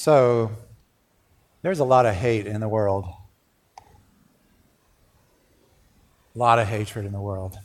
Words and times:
So, 0.00 0.52
there's 1.62 1.80
a 1.80 1.84
lot 1.84 2.06
of 2.06 2.14
hate 2.14 2.46
in 2.46 2.60
the 2.60 2.68
world. 2.68 3.04
A 6.36 6.38
lot 6.38 6.60
of 6.60 6.68
hatred 6.68 7.04
in 7.04 7.10
the 7.10 7.20
world. 7.20 7.58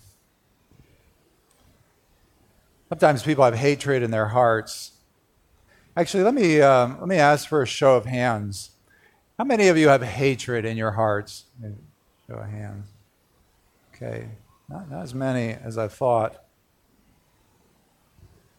Sometimes 2.89 3.21
people 3.21 3.43
have 3.43 3.53
hatred 3.53 4.01
in 4.01 4.09
their 4.09 4.29
hearts. 4.29 4.93
Actually, 5.95 6.23
let 6.23 6.33
me, 6.33 6.59
um, 6.59 6.97
let 6.99 7.07
me 7.07 7.17
ask 7.17 7.47
for 7.47 7.61
a 7.61 7.67
show 7.67 7.97
of 7.97 8.05
hands. 8.05 8.71
How 9.37 9.43
many 9.43 9.67
of 9.67 9.77
you 9.77 9.89
have 9.89 10.01
hatred 10.01 10.65
in 10.65 10.75
your 10.75 10.93
hearts? 10.93 11.45
Show 12.25 12.33
of 12.33 12.49
hands. 12.49 12.87
Okay, 13.93 14.29
not, 14.67 14.89
not 14.89 15.03
as 15.03 15.13
many 15.13 15.51
as 15.51 15.77
I 15.77 15.87
thought. 15.87 16.43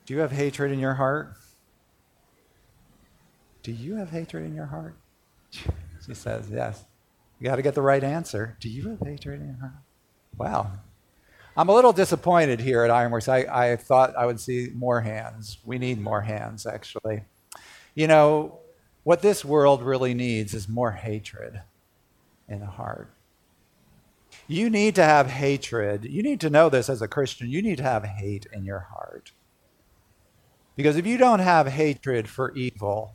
Do 0.06 0.14
you 0.14 0.20
have 0.20 0.30
hatred 0.30 0.70
in 0.70 0.78
your 0.78 0.94
heart? 0.94 1.34
Do 3.64 3.72
you 3.72 3.96
have 3.96 4.10
hatred 4.10 4.44
in 4.44 4.54
your 4.54 4.66
heart? 4.66 4.94
She 5.50 6.14
says, 6.14 6.48
Yes. 6.52 6.84
You 7.40 7.44
got 7.44 7.56
to 7.56 7.62
get 7.62 7.74
the 7.74 7.82
right 7.82 8.04
answer. 8.04 8.56
Do 8.60 8.68
you 8.68 8.90
have 8.90 9.00
hatred 9.00 9.40
in 9.40 9.48
your 9.48 9.56
heart? 9.56 9.72
Wow. 10.36 10.70
I'm 11.56 11.68
a 11.68 11.74
little 11.74 11.92
disappointed 11.92 12.60
here 12.60 12.84
at 12.84 12.90
Ironworks. 12.90 13.28
I, 13.28 13.38
I 13.50 13.76
thought 13.76 14.16
I 14.16 14.26
would 14.26 14.38
see 14.38 14.70
more 14.74 15.00
hands. 15.00 15.58
We 15.64 15.78
need 15.78 16.00
more 16.00 16.20
hands, 16.20 16.66
actually. 16.66 17.22
You 17.94 18.06
know, 18.06 18.58
what 19.02 19.22
this 19.22 19.44
world 19.44 19.82
really 19.82 20.14
needs 20.14 20.52
is 20.52 20.68
more 20.68 20.92
hatred 20.92 21.62
in 22.48 22.60
the 22.60 22.66
heart. 22.66 23.10
You 24.46 24.68
need 24.68 24.94
to 24.96 25.04
have 25.04 25.28
hatred. 25.28 26.04
You 26.04 26.22
need 26.22 26.40
to 26.40 26.50
know 26.50 26.68
this 26.68 26.90
as 26.90 27.00
a 27.00 27.08
Christian. 27.08 27.48
You 27.48 27.62
need 27.62 27.78
to 27.78 27.82
have 27.82 28.04
hate 28.04 28.46
in 28.52 28.64
your 28.64 28.80
heart. 28.80 29.32
Because 30.76 30.96
if 30.96 31.06
you 31.06 31.16
don't 31.16 31.38
have 31.38 31.68
hatred 31.68 32.28
for 32.28 32.52
evil, 32.54 33.14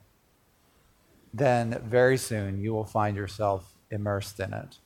then 1.34 1.82
very 1.86 2.18
soon 2.18 2.60
you 2.60 2.74
will 2.74 2.86
find 2.86 3.16
yourself 3.16 3.76
immersed 3.92 4.40
in 4.40 4.54
it. 4.54 4.78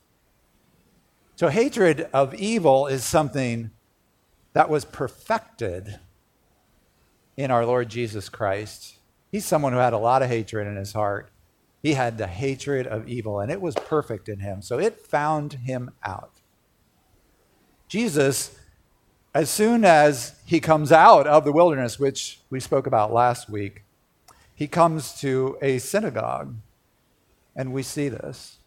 So, 1.36 1.48
hatred 1.48 2.08
of 2.14 2.34
evil 2.36 2.88
is 2.88 3.04
something 3.04 3.72
that 4.54 4.70
was 4.70 4.86
perfected 4.86 6.00
in 7.36 7.50
our 7.50 7.66
Lord 7.66 7.90
Jesus 7.90 8.30
Christ. 8.30 8.98
He's 9.32 9.46
someone 9.46 9.74
who 9.74 9.80
had 9.80 9.94
a 9.94 9.98
lot 9.98 10.22
of 10.22 10.30
hatred 10.30 10.68
in 10.68 10.76
his 10.76 10.94
heart. 10.94 11.32
He 11.82 11.94
had 11.94 12.18
the 12.18 12.28
hatred 12.28 12.86
of 12.88 13.08
evil, 13.08 13.40
and 13.40 13.52
it 13.52 13.60
was 13.60 13.76
perfect 13.76 14.30
in 14.30 14.40
him. 14.40 14.62
So 14.62 14.80
it 14.80 15.00
found 15.00 15.54
him 15.54 15.92
out. 16.04 16.40
Jesus, 17.88 18.58
as 19.34 19.50
soon 19.50 19.84
as 19.84 20.36
he 20.46 20.60
comes 20.60 20.92
out 20.92 21.28
of 21.28 21.44
the 21.44 21.52
wilderness, 21.52 22.00
which 22.00 22.40
we 22.50 22.60
spoke 22.60 22.88
about 22.88 23.12
last 23.12 23.50
week, 23.50 23.83
he 24.56 24.68
comes 24.68 25.14
to 25.22 25.58
a 25.62 25.80
synagogue, 25.80 26.56
and 27.56 27.74
we 27.74 27.84
see 27.84 28.10
this. 28.10 28.58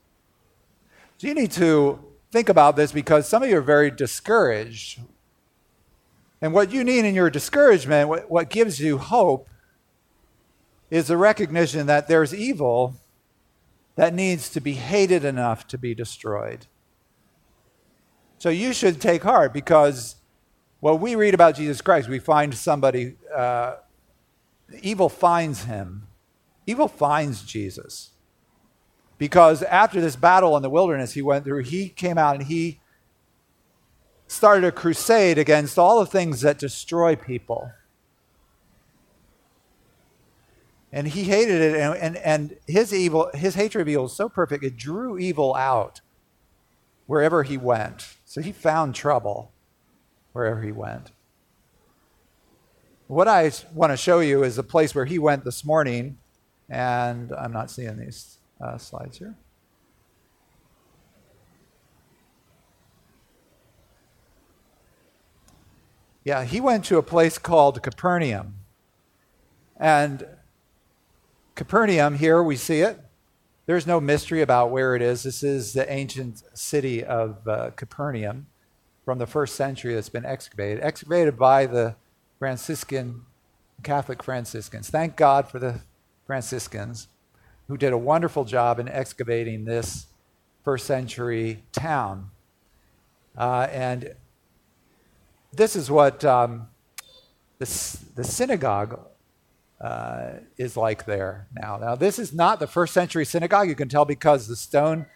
So 1.18 1.28
you 1.28 1.34
need 1.34 1.52
to 1.52 1.98
think 2.30 2.48
about 2.48 2.76
this 2.76 2.92
because 2.92 3.28
some 3.28 3.42
of 3.42 3.48
you 3.48 3.58
are 3.58 3.62
very 3.62 3.90
discouraged. 3.90 5.00
And 6.42 6.52
what 6.52 6.70
you 6.70 6.84
need 6.84 7.04
in 7.04 7.14
your 7.14 7.30
discouragement, 7.30 8.08
what, 8.08 8.30
what 8.30 8.50
gives 8.50 8.80
you 8.80 8.98
hope, 8.98 9.48
is 10.90 11.06
the 11.06 11.16
recognition 11.16 11.86
that 11.86 12.08
there's 12.08 12.34
evil 12.34 12.94
that 13.96 14.12
needs 14.14 14.50
to 14.50 14.60
be 14.60 14.74
hated 14.74 15.24
enough 15.24 15.66
to 15.68 15.78
be 15.78 15.94
destroyed. 15.94 16.66
So 18.38 18.50
you 18.50 18.72
should 18.72 19.00
take 19.00 19.22
heart 19.22 19.52
because 19.52 20.16
when 20.80 21.00
we 21.00 21.14
read 21.14 21.32
about 21.32 21.56
Jesus 21.56 21.80
Christ, 21.80 22.08
we 22.08 22.18
find 22.18 22.54
somebody 22.54 23.16
uh, 23.34 23.76
evil 24.80 25.08
finds 25.08 25.64
him. 25.64 26.06
Evil 26.66 26.88
finds 26.88 27.42
Jesus. 27.42 28.10
Because 29.18 29.62
after 29.62 30.00
this 30.00 30.16
battle 30.16 30.56
in 30.56 30.62
the 30.62 30.70
wilderness 30.70 31.14
he 31.14 31.22
went 31.22 31.44
through, 31.44 31.62
he 31.62 31.88
came 31.88 32.18
out 32.18 32.36
and 32.36 32.46
he 32.46 32.80
started 34.26 34.64
a 34.64 34.72
crusade 34.72 35.38
against 35.38 35.78
all 35.78 36.00
the 36.00 36.06
things 36.06 36.40
that 36.40 36.58
destroy 36.58 37.16
people. 37.16 37.70
And 40.92 41.08
he 41.08 41.24
hated 41.24 41.60
it, 41.60 41.76
and, 41.76 41.96
and, 41.96 42.16
and 42.16 42.56
his 42.66 42.92
evil, 42.92 43.30
his 43.34 43.54
hatred 43.54 43.82
of 43.82 43.88
evil 43.88 44.04
was 44.04 44.16
so 44.16 44.28
perfect, 44.28 44.64
it 44.64 44.76
drew 44.76 45.18
evil 45.18 45.54
out 45.54 46.00
wherever 47.06 47.42
he 47.42 47.56
went. 47.56 48.16
So 48.24 48.40
he 48.40 48.52
found 48.52 48.94
trouble 48.94 49.52
wherever 50.32 50.62
he 50.62 50.72
went. 50.72 51.10
What 53.08 53.28
I 53.28 53.52
want 53.72 53.92
to 53.92 53.96
show 53.96 54.18
you 54.18 54.42
is 54.42 54.56
the 54.56 54.64
place 54.64 54.92
where 54.92 55.04
he 55.04 55.18
went 55.18 55.44
this 55.44 55.64
morning, 55.64 56.18
and 56.68 57.32
I'm 57.32 57.52
not 57.52 57.70
seeing 57.70 57.98
these 57.98 58.38
uh, 58.60 58.78
slides 58.78 59.18
here. 59.18 59.36
Yeah, 66.24 66.42
he 66.42 66.60
went 66.60 66.84
to 66.86 66.98
a 66.98 67.02
place 67.02 67.38
called 67.38 67.80
Capernaum. 67.80 68.56
And 69.76 70.26
Capernaum, 71.54 72.16
here 72.16 72.42
we 72.42 72.56
see 72.56 72.80
it. 72.80 72.98
There's 73.66 73.86
no 73.86 74.00
mystery 74.00 74.42
about 74.42 74.72
where 74.72 74.96
it 74.96 75.02
is. 75.02 75.22
This 75.22 75.44
is 75.44 75.74
the 75.74 75.88
ancient 75.92 76.42
city 76.58 77.04
of 77.04 77.46
uh, 77.46 77.70
Capernaum 77.76 78.48
from 79.04 79.18
the 79.18 79.26
first 79.28 79.54
century 79.54 79.94
that's 79.94 80.08
been 80.08 80.24
excavated, 80.24 80.82
excavated 80.82 81.38
by 81.38 81.66
the 81.66 81.94
Franciscan, 82.38 83.22
Catholic 83.82 84.22
Franciscans. 84.22 84.90
Thank 84.90 85.16
God 85.16 85.48
for 85.48 85.58
the 85.58 85.80
Franciscans 86.26 87.08
who 87.68 87.76
did 87.76 87.92
a 87.92 87.98
wonderful 87.98 88.44
job 88.44 88.78
in 88.78 88.88
excavating 88.88 89.64
this 89.64 90.06
first 90.64 90.86
century 90.86 91.62
town. 91.72 92.30
Uh, 93.36 93.68
and 93.70 94.14
this 95.52 95.76
is 95.76 95.90
what 95.90 96.24
um, 96.24 96.68
the, 97.58 97.98
the 98.14 98.24
synagogue 98.24 99.00
uh, 99.80 100.30
is 100.56 100.76
like 100.76 101.04
there 101.04 101.46
now. 101.54 101.76
Now, 101.76 101.94
this 101.96 102.18
is 102.18 102.32
not 102.32 102.60
the 102.60 102.66
first 102.66 102.94
century 102.94 103.24
synagogue. 103.24 103.68
You 103.68 103.74
can 103.74 103.88
tell 103.88 104.04
because 104.04 104.48
the 104.48 104.56
stone 104.56 105.06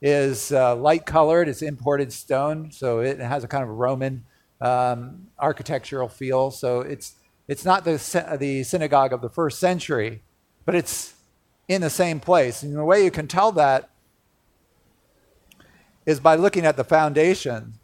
is 0.00 0.52
uh, 0.52 0.76
light 0.76 1.06
colored, 1.06 1.48
it's 1.48 1.62
imported 1.62 2.12
stone, 2.12 2.70
so 2.70 3.00
it 3.00 3.18
has 3.18 3.44
a 3.44 3.48
kind 3.48 3.62
of 3.62 3.70
Roman 3.70 4.24
um, 4.60 5.28
architectural 5.38 6.08
feel. 6.08 6.50
So 6.50 6.80
it's, 6.80 7.14
it's 7.48 7.64
not 7.64 7.84
the, 7.84 8.36
the 8.38 8.62
synagogue 8.62 9.12
of 9.12 9.20
the 9.20 9.28
first 9.28 9.58
century, 9.58 10.22
but 10.64 10.74
it's 10.74 11.14
in 11.68 11.80
the 11.80 11.90
same 11.90 12.20
place. 12.20 12.62
And 12.62 12.74
the 12.74 12.84
way 12.84 13.04
you 13.04 13.10
can 13.10 13.28
tell 13.28 13.52
that 13.52 13.90
is 16.04 16.20
by 16.20 16.36
looking 16.36 16.64
at 16.64 16.76
the 16.76 16.84
foundation. 16.84 17.74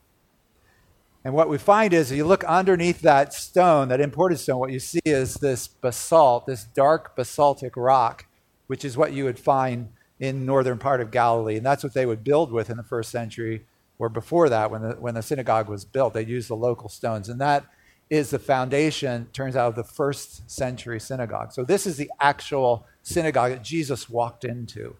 And 1.24 1.34
what 1.34 1.48
we 1.48 1.58
find 1.58 1.92
is, 1.92 2.10
if 2.10 2.16
you 2.16 2.24
look 2.24 2.42
underneath 2.44 3.00
that 3.02 3.32
stone, 3.32 3.88
that 3.88 4.00
imported 4.00 4.38
stone, 4.38 4.58
what 4.58 4.72
you 4.72 4.80
see 4.80 5.00
is 5.04 5.34
this 5.34 5.68
basalt, 5.68 6.46
this 6.46 6.64
dark 6.64 7.14
basaltic 7.14 7.76
rock, 7.76 8.26
which 8.66 8.84
is 8.84 8.96
what 8.96 9.12
you 9.12 9.24
would 9.24 9.38
find 9.38 9.88
in 10.18 10.46
northern 10.46 10.78
part 10.78 11.00
of 11.00 11.10
Galilee. 11.10 11.56
And 11.56 11.66
that's 11.66 11.84
what 11.84 11.94
they 11.94 12.06
would 12.06 12.24
build 12.24 12.50
with 12.50 12.70
in 12.70 12.76
the 12.76 12.82
first 12.82 13.10
century 13.10 13.66
or 13.98 14.08
before 14.08 14.48
that, 14.48 14.70
when 14.70 14.82
the, 14.82 14.91
when 14.94 15.14
the 15.14 15.22
synagogue 15.22 15.69
was 15.69 15.84
built, 15.84 16.14
they 16.14 16.25
used 16.25 16.48
the 16.48 16.56
local 16.56 16.88
stones. 16.88 17.28
And 17.28 17.41
that 17.41 17.64
is 18.10 18.30
the 18.30 18.38
foundation, 18.38 19.28
turns 19.32 19.56
out, 19.56 19.69
of 19.69 19.75
the 19.75 19.84
first 19.84 20.50
century 20.50 21.00
synagogue. 21.00 21.53
So 21.53 21.64
this 21.64 21.86
is 21.86 21.97
the 21.97 22.10
actual 22.20 22.86
synagogue 23.02 23.52
that 23.52 23.62
Jesus 23.62 24.08
walked 24.08 24.44
into 24.44 24.97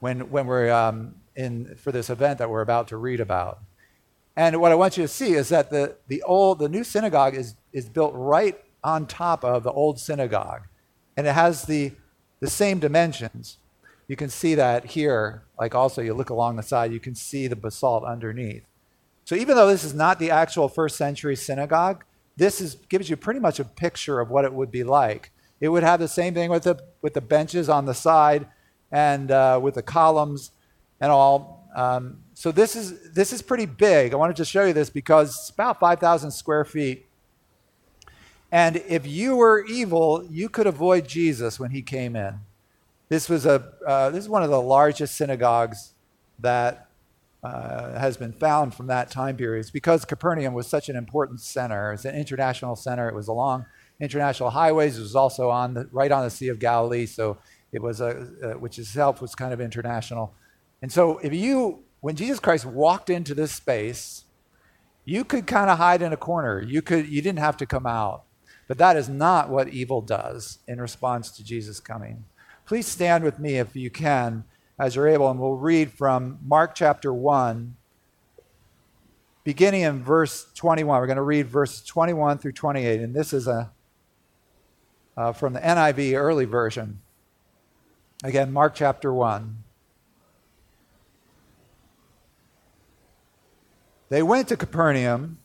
when, 0.00 0.30
when 0.30 0.46
we're 0.46 0.70
um, 0.70 1.14
in, 1.36 1.76
for 1.76 1.92
this 1.92 2.10
event 2.10 2.38
that 2.38 2.50
we're 2.50 2.60
about 2.60 2.88
to 2.88 2.96
read 2.96 3.20
about. 3.20 3.60
And 4.36 4.60
what 4.60 4.72
I 4.72 4.74
want 4.74 4.96
you 4.96 5.04
to 5.04 5.08
see 5.08 5.34
is 5.34 5.50
that 5.50 5.70
the, 5.70 5.96
the 6.08 6.22
old, 6.22 6.58
the 6.58 6.68
new 6.68 6.84
synagogue 6.84 7.34
is, 7.34 7.54
is 7.72 7.88
built 7.88 8.12
right 8.14 8.58
on 8.82 9.06
top 9.06 9.44
of 9.44 9.62
the 9.62 9.70
old 9.70 10.00
synagogue. 10.00 10.62
And 11.16 11.26
it 11.26 11.34
has 11.34 11.64
the, 11.64 11.92
the 12.40 12.50
same 12.50 12.80
dimensions. 12.80 13.58
You 14.08 14.16
can 14.16 14.28
see 14.28 14.54
that 14.56 14.84
here, 14.84 15.42
like 15.58 15.74
also 15.74 16.02
you 16.02 16.14
look 16.14 16.30
along 16.30 16.56
the 16.56 16.62
side, 16.62 16.92
you 16.92 17.00
can 17.00 17.14
see 17.14 17.46
the 17.46 17.56
basalt 17.56 18.04
underneath. 18.04 18.64
So 19.24 19.34
even 19.34 19.56
though 19.56 19.68
this 19.68 19.84
is 19.84 19.94
not 19.94 20.18
the 20.18 20.30
actual 20.30 20.68
first 20.68 20.96
century 20.96 21.36
synagogue, 21.36 22.04
this 22.36 22.60
is, 22.60 22.74
gives 22.88 23.08
you 23.08 23.16
pretty 23.16 23.40
much 23.40 23.60
a 23.60 23.64
picture 23.64 24.20
of 24.20 24.30
what 24.30 24.44
it 24.44 24.52
would 24.52 24.70
be 24.70 24.84
like. 24.84 25.30
It 25.60 25.68
would 25.68 25.82
have 25.82 26.00
the 26.00 26.08
same 26.08 26.34
thing 26.34 26.50
with 26.50 26.64
the, 26.64 26.82
with 27.02 27.14
the 27.14 27.20
benches 27.20 27.68
on 27.68 27.86
the 27.86 27.94
side 27.94 28.48
and 28.90 29.30
uh, 29.30 29.60
with 29.62 29.74
the 29.74 29.82
columns 29.82 30.50
and 31.00 31.12
all. 31.12 31.68
Um, 31.74 32.18
so 32.34 32.50
this 32.50 32.74
is, 32.74 33.12
this 33.12 33.32
is 33.32 33.42
pretty 33.42 33.66
big. 33.66 34.12
I 34.12 34.16
wanted 34.16 34.36
to 34.36 34.44
show 34.44 34.64
you 34.64 34.72
this 34.72 34.90
because 34.90 35.30
it's 35.30 35.50
about 35.50 35.78
5,000 35.78 36.30
square 36.30 36.64
feet. 36.64 37.06
And 38.50 38.76
if 38.88 39.06
you 39.06 39.36
were 39.36 39.64
evil, 39.64 40.26
you 40.28 40.48
could 40.48 40.66
avoid 40.66 41.08
Jesus 41.08 41.58
when 41.58 41.70
he 41.70 41.80
came 41.80 42.16
in. 42.16 42.40
This 43.12 43.28
was 43.28 43.44
a 43.44 43.62
uh, 43.86 44.08
this 44.08 44.24
is 44.24 44.30
one 44.30 44.42
of 44.42 44.48
the 44.48 44.62
largest 44.62 45.16
synagogues 45.16 45.92
that 46.38 46.88
uh, 47.44 47.98
has 47.98 48.16
been 48.16 48.32
found 48.32 48.74
from 48.74 48.86
that 48.86 49.10
time 49.10 49.36
period. 49.36 49.60
It's 49.60 49.68
because 49.68 50.06
Capernaum 50.06 50.54
was 50.54 50.66
such 50.66 50.88
an 50.88 50.96
important 50.96 51.42
center. 51.42 51.92
It's 51.92 52.06
an 52.06 52.14
international 52.14 52.74
center. 52.74 53.10
It 53.10 53.14
was 53.14 53.28
along 53.28 53.66
international 54.00 54.48
highways. 54.48 54.96
It 54.96 55.02
was 55.02 55.14
also 55.14 55.50
on 55.50 55.74
the, 55.74 55.90
right 55.92 56.10
on 56.10 56.24
the 56.24 56.30
Sea 56.30 56.48
of 56.48 56.58
Galilee, 56.58 57.04
so 57.04 57.36
it 57.70 57.82
was 57.82 58.00
a, 58.00 58.28
uh, 58.42 58.52
which 58.54 58.78
itself 58.78 59.20
was 59.20 59.34
kind 59.34 59.52
of 59.52 59.60
international. 59.60 60.32
And 60.80 60.90
so, 60.90 61.18
if 61.18 61.34
you, 61.34 61.80
when 62.00 62.16
Jesus 62.16 62.40
Christ 62.40 62.64
walked 62.64 63.10
into 63.10 63.34
this 63.34 63.52
space, 63.52 64.24
you 65.04 65.22
could 65.22 65.46
kind 65.46 65.68
of 65.68 65.76
hide 65.76 66.00
in 66.00 66.14
a 66.14 66.16
corner. 66.16 66.62
You 66.62 66.80
could, 66.80 67.06
you 67.08 67.20
didn't 67.20 67.40
have 67.40 67.58
to 67.58 67.66
come 67.66 67.84
out. 67.84 68.22
But 68.68 68.78
that 68.78 68.96
is 68.96 69.10
not 69.10 69.50
what 69.50 69.68
evil 69.68 70.00
does 70.00 70.60
in 70.66 70.80
response 70.80 71.30
to 71.32 71.44
Jesus 71.44 71.78
coming. 71.78 72.24
Please 72.72 72.86
stand 72.86 73.22
with 73.22 73.38
me 73.38 73.58
if 73.58 73.76
you 73.76 73.90
can, 73.90 74.44
as 74.78 74.96
you're 74.96 75.06
able, 75.06 75.30
and 75.30 75.38
we'll 75.38 75.56
read 75.56 75.92
from 75.92 76.38
Mark 76.42 76.74
chapter 76.74 77.12
1, 77.12 77.76
beginning 79.44 79.82
in 79.82 80.02
verse 80.02 80.46
21. 80.54 80.98
We're 80.98 81.06
going 81.06 81.16
to 81.16 81.22
read 81.22 81.48
verses 81.48 81.84
21 81.84 82.38
through 82.38 82.52
28, 82.52 83.02
and 83.02 83.14
this 83.14 83.34
is 83.34 83.46
a, 83.46 83.70
uh, 85.18 85.32
from 85.32 85.52
the 85.52 85.60
NIV 85.60 86.18
early 86.18 86.46
version. 86.46 87.02
Again, 88.24 88.54
Mark 88.54 88.74
chapter 88.74 89.12
1. 89.12 89.64
They 94.08 94.22
went 94.22 94.48
to 94.48 94.56
Capernaum, 94.56 95.40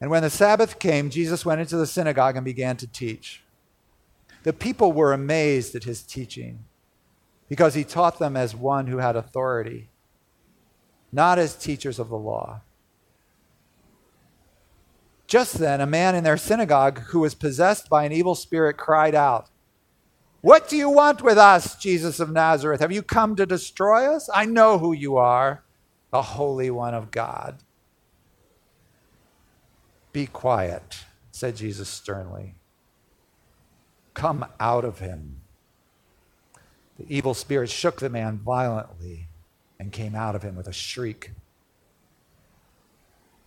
and 0.00 0.10
when 0.10 0.24
the 0.24 0.30
Sabbath 0.30 0.80
came, 0.80 1.08
Jesus 1.08 1.46
went 1.46 1.60
into 1.60 1.76
the 1.76 1.86
synagogue 1.86 2.34
and 2.34 2.44
began 2.44 2.76
to 2.78 2.88
teach. 2.88 3.44
The 4.44 4.52
people 4.52 4.92
were 4.92 5.12
amazed 5.12 5.74
at 5.74 5.84
his 5.84 6.02
teaching 6.02 6.64
because 7.48 7.74
he 7.74 7.84
taught 7.84 8.18
them 8.18 8.36
as 8.36 8.54
one 8.54 8.86
who 8.86 8.98
had 8.98 9.16
authority, 9.16 9.88
not 11.10 11.38
as 11.38 11.56
teachers 11.56 11.98
of 11.98 12.08
the 12.08 12.16
law. 12.16 12.62
Just 15.26 15.58
then, 15.58 15.80
a 15.80 15.86
man 15.86 16.14
in 16.14 16.24
their 16.24 16.38
synagogue 16.38 17.00
who 17.08 17.20
was 17.20 17.34
possessed 17.34 17.90
by 17.90 18.04
an 18.04 18.12
evil 18.12 18.34
spirit 18.34 18.78
cried 18.78 19.14
out, 19.14 19.48
What 20.40 20.68
do 20.68 20.76
you 20.76 20.88
want 20.88 21.20
with 21.20 21.36
us, 21.36 21.76
Jesus 21.76 22.18
of 22.18 22.30
Nazareth? 22.30 22.80
Have 22.80 22.92
you 22.92 23.02
come 23.02 23.36
to 23.36 23.44
destroy 23.44 24.06
us? 24.06 24.30
I 24.32 24.46
know 24.46 24.78
who 24.78 24.92
you 24.92 25.16
are, 25.16 25.64
the 26.10 26.22
Holy 26.22 26.70
One 26.70 26.94
of 26.94 27.10
God. 27.10 27.58
Be 30.12 30.26
quiet, 30.26 31.04
said 31.30 31.56
Jesus 31.56 31.88
sternly. 31.88 32.57
Come 34.18 34.44
out 34.58 34.84
of 34.84 34.98
him. 34.98 35.42
The 36.98 37.06
evil 37.08 37.34
spirit 37.34 37.70
shook 37.70 38.00
the 38.00 38.10
man 38.10 38.40
violently 38.44 39.28
and 39.78 39.92
came 39.92 40.16
out 40.16 40.34
of 40.34 40.42
him 40.42 40.56
with 40.56 40.66
a 40.66 40.72
shriek. 40.72 41.30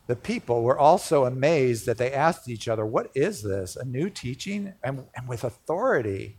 The 0.07 0.15
people 0.15 0.63
were 0.63 0.79
also 0.79 1.25
amazed 1.25 1.85
that 1.87 1.97
they 1.97 2.13
asked 2.13 2.47
each 2.47 2.69
other, 2.69 2.85
What 2.85 3.11
is 3.13 3.43
this? 3.43 3.75
A 3.75 3.83
new 3.83 4.09
teaching? 4.09 4.73
And, 4.81 5.07
and 5.13 5.27
with 5.27 5.43
authority. 5.43 6.37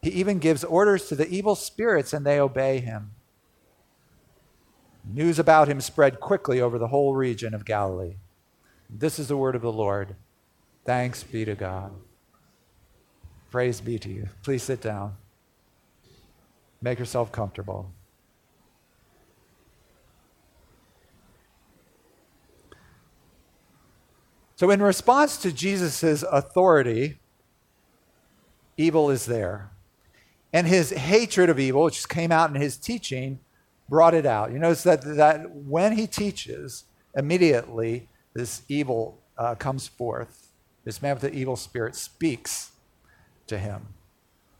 He 0.00 0.10
even 0.10 0.38
gives 0.38 0.62
orders 0.62 1.08
to 1.08 1.16
the 1.16 1.28
evil 1.28 1.56
spirits 1.56 2.12
and 2.12 2.24
they 2.24 2.38
obey 2.38 2.78
him. 2.78 3.10
News 5.04 5.40
about 5.40 5.66
him 5.66 5.80
spread 5.80 6.20
quickly 6.20 6.60
over 6.60 6.78
the 6.78 6.86
whole 6.86 7.16
region 7.16 7.52
of 7.52 7.64
Galilee. 7.64 8.14
This 8.88 9.18
is 9.18 9.26
the 9.26 9.36
word 9.36 9.56
of 9.56 9.62
the 9.62 9.72
Lord. 9.72 10.14
Thanks 10.84 11.24
be 11.24 11.44
to 11.44 11.56
God. 11.56 11.90
Praise 13.50 13.80
be 13.80 13.98
to 13.98 14.08
you. 14.08 14.28
Please 14.44 14.62
sit 14.62 14.80
down. 14.80 15.16
Make 16.80 16.98
yourself 16.98 17.32
comfortable. 17.32 17.90
So, 24.54 24.70
in 24.70 24.82
response 24.82 25.36
to 25.38 25.52
Jesus' 25.52 26.22
authority, 26.22 27.18
evil 28.76 29.10
is 29.10 29.26
there. 29.26 29.70
And 30.52 30.66
his 30.66 30.90
hatred 30.90 31.48
of 31.48 31.58
evil, 31.58 31.84
which 31.84 32.08
came 32.08 32.30
out 32.30 32.54
in 32.54 32.60
his 32.60 32.76
teaching, 32.76 33.40
brought 33.88 34.14
it 34.14 34.26
out. 34.26 34.52
You 34.52 34.58
notice 34.58 34.82
that, 34.84 35.02
that 35.16 35.50
when 35.50 35.96
he 35.96 36.06
teaches, 36.06 36.84
immediately 37.16 38.08
this 38.34 38.62
evil 38.68 39.18
uh, 39.36 39.54
comes 39.54 39.88
forth. 39.88 40.48
This 40.84 41.02
man 41.02 41.14
with 41.14 41.22
the 41.22 41.34
evil 41.34 41.56
spirit 41.56 41.96
speaks 41.96 42.70
to 43.50 43.58
him. 43.58 43.86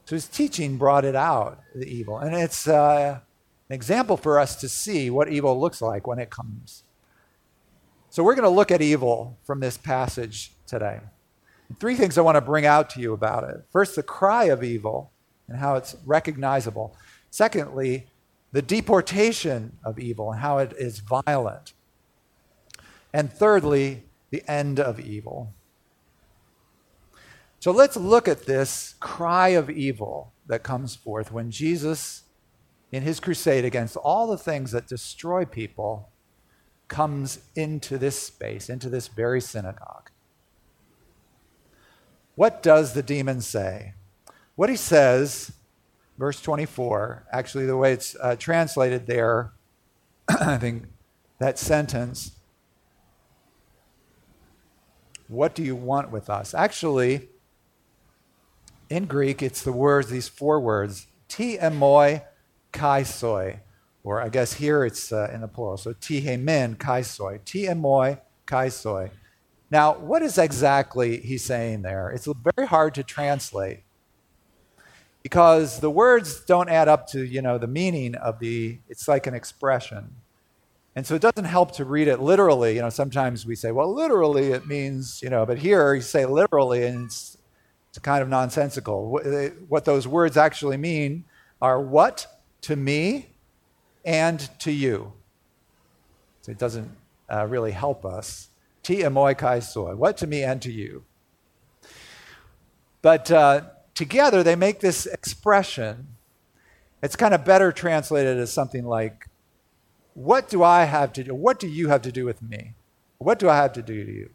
So 0.04 0.16
his 0.16 0.26
teaching 0.26 0.76
brought 0.76 1.04
it 1.04 1.16
out, 1.16 1.60
the 1.75 1.87
evil. 1.87 2.19
And 2.19 2.34
it's 2.34 2.69
uh, 2.69 3.20
an 3.69 3.75
example 3.75 4.16
for 4.16 4.38
us 4.38 4.56
to 4.56 4.69
see 4.69 5.08
what 5.10 5.28
evil 5.28 5.58
looks 5.58 5.81
like 5.81 6.06
when 6.06 6.19
it 6.19 6.31
comes. 6.31 6.84
So 8.10 8.25
we're 8.25 8.34
going 8.34 8.42
to 8.42 8.48
look 8.48 8.70
at 8.70 8.82
evil 8.82 9.38
from 9.44 9.60
this 9.60 9.76
passage 9.76 10.52
today. 10.66 11.00
Three 11.78 11.94
things 11.94 12.19
I 12.19 12.22
want 12.22 12.34
to 12.34 12.40
bring 12.40 12.66
out 12.66 12.90
to 12.90 13.00
you 13.00 13.12
about 13.12 13.44
it. 13.44 13.64
First, 13.70 13.94
the 13.94 14.02
cry 14.02 14.44
of 14.44 14.64
evil 14.64 15.12
and 15.46 15.58
how 15.58 15.76
it's 15.76 15.96
recognizable. 16.04 16.96
Secondly, 17.31 18.08
the 18.50 18.62
deportation 18.62 19.78
of 19.84 20.00
evil 20.00 20.32
and 20.32 20.40
how 20.40 20.58
it 20.58 20.72
is 20.76 20.98
violent. 20.98 21.72
And 23.12 23.32
thirdly, 23.32 24.02
the 24.31 24.42
end 24.48 24.81
of 24.81 24.98
evil. 24.98 25.52
So 27.60 27.70
let's 27.70 27.96
look 27.96 28.26
at 28.26 28.46
this 28.46 28.94
cry 29.00 29.48
of 29.48 29.68
evil 29.68 30.32
that 30.46 30.62
comes 30.62 30.96
forth 30.96 31.30
when 31.30 31.50
Jesus, 31.50 32.22
in 32.90 33.02
his 33.02 33.20
crusade 33.20 33.66
against 33.66 33.96
all 33.96 34.26
the 34.26 34.38
things 34.38 34.72
that 34.72 34.86
destroy 34.86 35.44
people, 35.44 36.08
comes 36.88 37.40
into 37.54 37.98
this 37.98 38.20
space, 38.20 38.68
into 38.68 38.88
this 38.88 39.08
very 39.08 39.42
synagogue. 39.42 40.10
What 42.34 42.62
does 42.62 42.94
the 42.94 43.02
demon 43.02 43.42
say? 43.42 43.92
What 44.56 44.70
he 44.70 44.76
says, 44.76 45.52
verse 46.18 46.40
24, 46.40 47.26
actually, 47.30 47.66
the 47.66 47.76
way 47.76 47.92
it's 47.92 48.16
uh, 48.20 48.36
translated 48.36 49.06
there, 49.06 49.52
I 50.28 50.56
think 50.56 50.84
that 51.38 51.58
sentence 51.58 52.32
what 55.30 55.54
do 55.54 55.62
you 55.62 55.76
want 55.76 56.10
with 56.10 56.28
us? 56.28 56.54
Actually, 56.54 57.28
in 58.90 59.06
Greek, 59.06 59.40
it's 59.40 59.62
the 59.62 59.72
words, 59.72 60.10
these 60.10 60.28
four 60.28 60.60
words, 60.60 61.06
ti 61.28 61.56
kai 62.72 63.02
soi. 63.04 63.60
Or 64.02 64.20
I 64.20 64.28
guess 64.28 64.54
here 64.54 64.84
it's 64.84 65.12
uh, 65.12 65.31
in 65.32 65.42
the 65.42 65.48
plural. 65.48 65.76
So 65.76 65.94
ti 65.94 66.20
kai 66.78 67.02
soi. 67.02 67.40
Ti 67.44 68.16
kai 68.46 68.69
soi. 68.69 69.10
Now, 69.70 69.94
what 69.94 70.22
is 70.22 70.37
exactly 70.37 71.19
he's 71.19 71.44
saying 71.44 71.82
there? 71.82 72.10
It's 72.10 72.26
very 72.56 72.66
hard 72.66 72.94
to 72.96 73.04
translate 73.04 73.84
because 75.23 75.78
the 75.78 75.90
words 75.90 76.44
don't 76.44 76.68
add 76.68 76.88
up 76.88 77.06
to, 77.09 77.25
you 77.25 77.40
know, 77.40 77.56
the 77.56 77.68
meaning 77.68 78.16
of 78.16 78.40
the, 78.40 78.78
it's 78.88 79.06
like 79.06 79.28
an 79.28 79.35
expression. 79.35 80.16
And 80.97 81.06
so 81.06 81.14
it 81.14 81.23
doesn't 81.23 81.44
help 81.44 81.70
to 81.73 81.85
read 81.85 82.09
it 82.09 82.18
literally. 82.18 82.75
You 82.75 82.80
know, 82.80 82.90
sometimes 82.90 83.47
we 83.47 83.54
say, 83.54 83.70
well, 83.70 83.94
literally 83.94 84.50
it 84.50 84.66
means, 84.66 85.20
you 85.23 85.30
know, 85.30 85.47
but 85.47 85.59
here 85.59 85.94
you 85.94 86.00
say 86.00 86.26
literally 86.26 86.85
and 86.85 87.06
it's, 87.06 87.37
it's 87.90 87.99
kind 87.99 88.23
of 88.23 88.28
nonsensical. 88.28 89.20
What 89.68 89.85
those 89.85 90.06
words 90.06 90.37
actually 90.37 90.76
mean 90.76 91.25
are 91.61 91.80
what 91.80 92.26
to 92.62 92.76
me 92.76 93.30
and 94.04 94.49
to 94.61 94.73
you. 94.73 95.12
So 96.42 96.52
it 96.52 96.59
doesn't 96.59 96.90
uh, 97.30 97.47
really 97.47 97.73
help 97.73 98.04
us. 98.04 98.49
Ti 98.82 99.02
emoi 99.02 99.37
kai 99.37 99.59
soi, 99.59 99.94
what 99.94 100.16
to 100.18 100.26
me 100.26 100.42
and 100.42 100.62
to 100.62 100.73
you. 100.73 101.04
But 103.02 103.30
uh, 103.30 103.62
together 103.94 104.42
they 104.42 104.56
make 104.56 104.80
this 104.80 105.06
expression. 105.06 106.16
It's 107.02 107.16
kind 107.16 107.35
of 107.35 107.44
better 107.44 107.73
translated 107.73 108.38
as 108.38 108.52
something 108.52 108.85
like 108.85 109.26
what 110.14 110.49
do 110.49 110.62
I 110.62 110.85
have 110.85 111.12
to 111.14 111.25
do? 111.25 111.35
What 111.35 111.59
do 111.59 111.68
you 111.68 111.88
have 111.88 112.02
to 112.02 112.12
do 112.12 112.25
with 112.25 112.42
me? 112.42 112.75
What 113.18 113.38
do 113.38 113.49
I 113.49 113.56
have 113.56 113.73
to 113.75 113.82
do 113.82 114.04
to 114.04 114.12
you? 114.12 114.30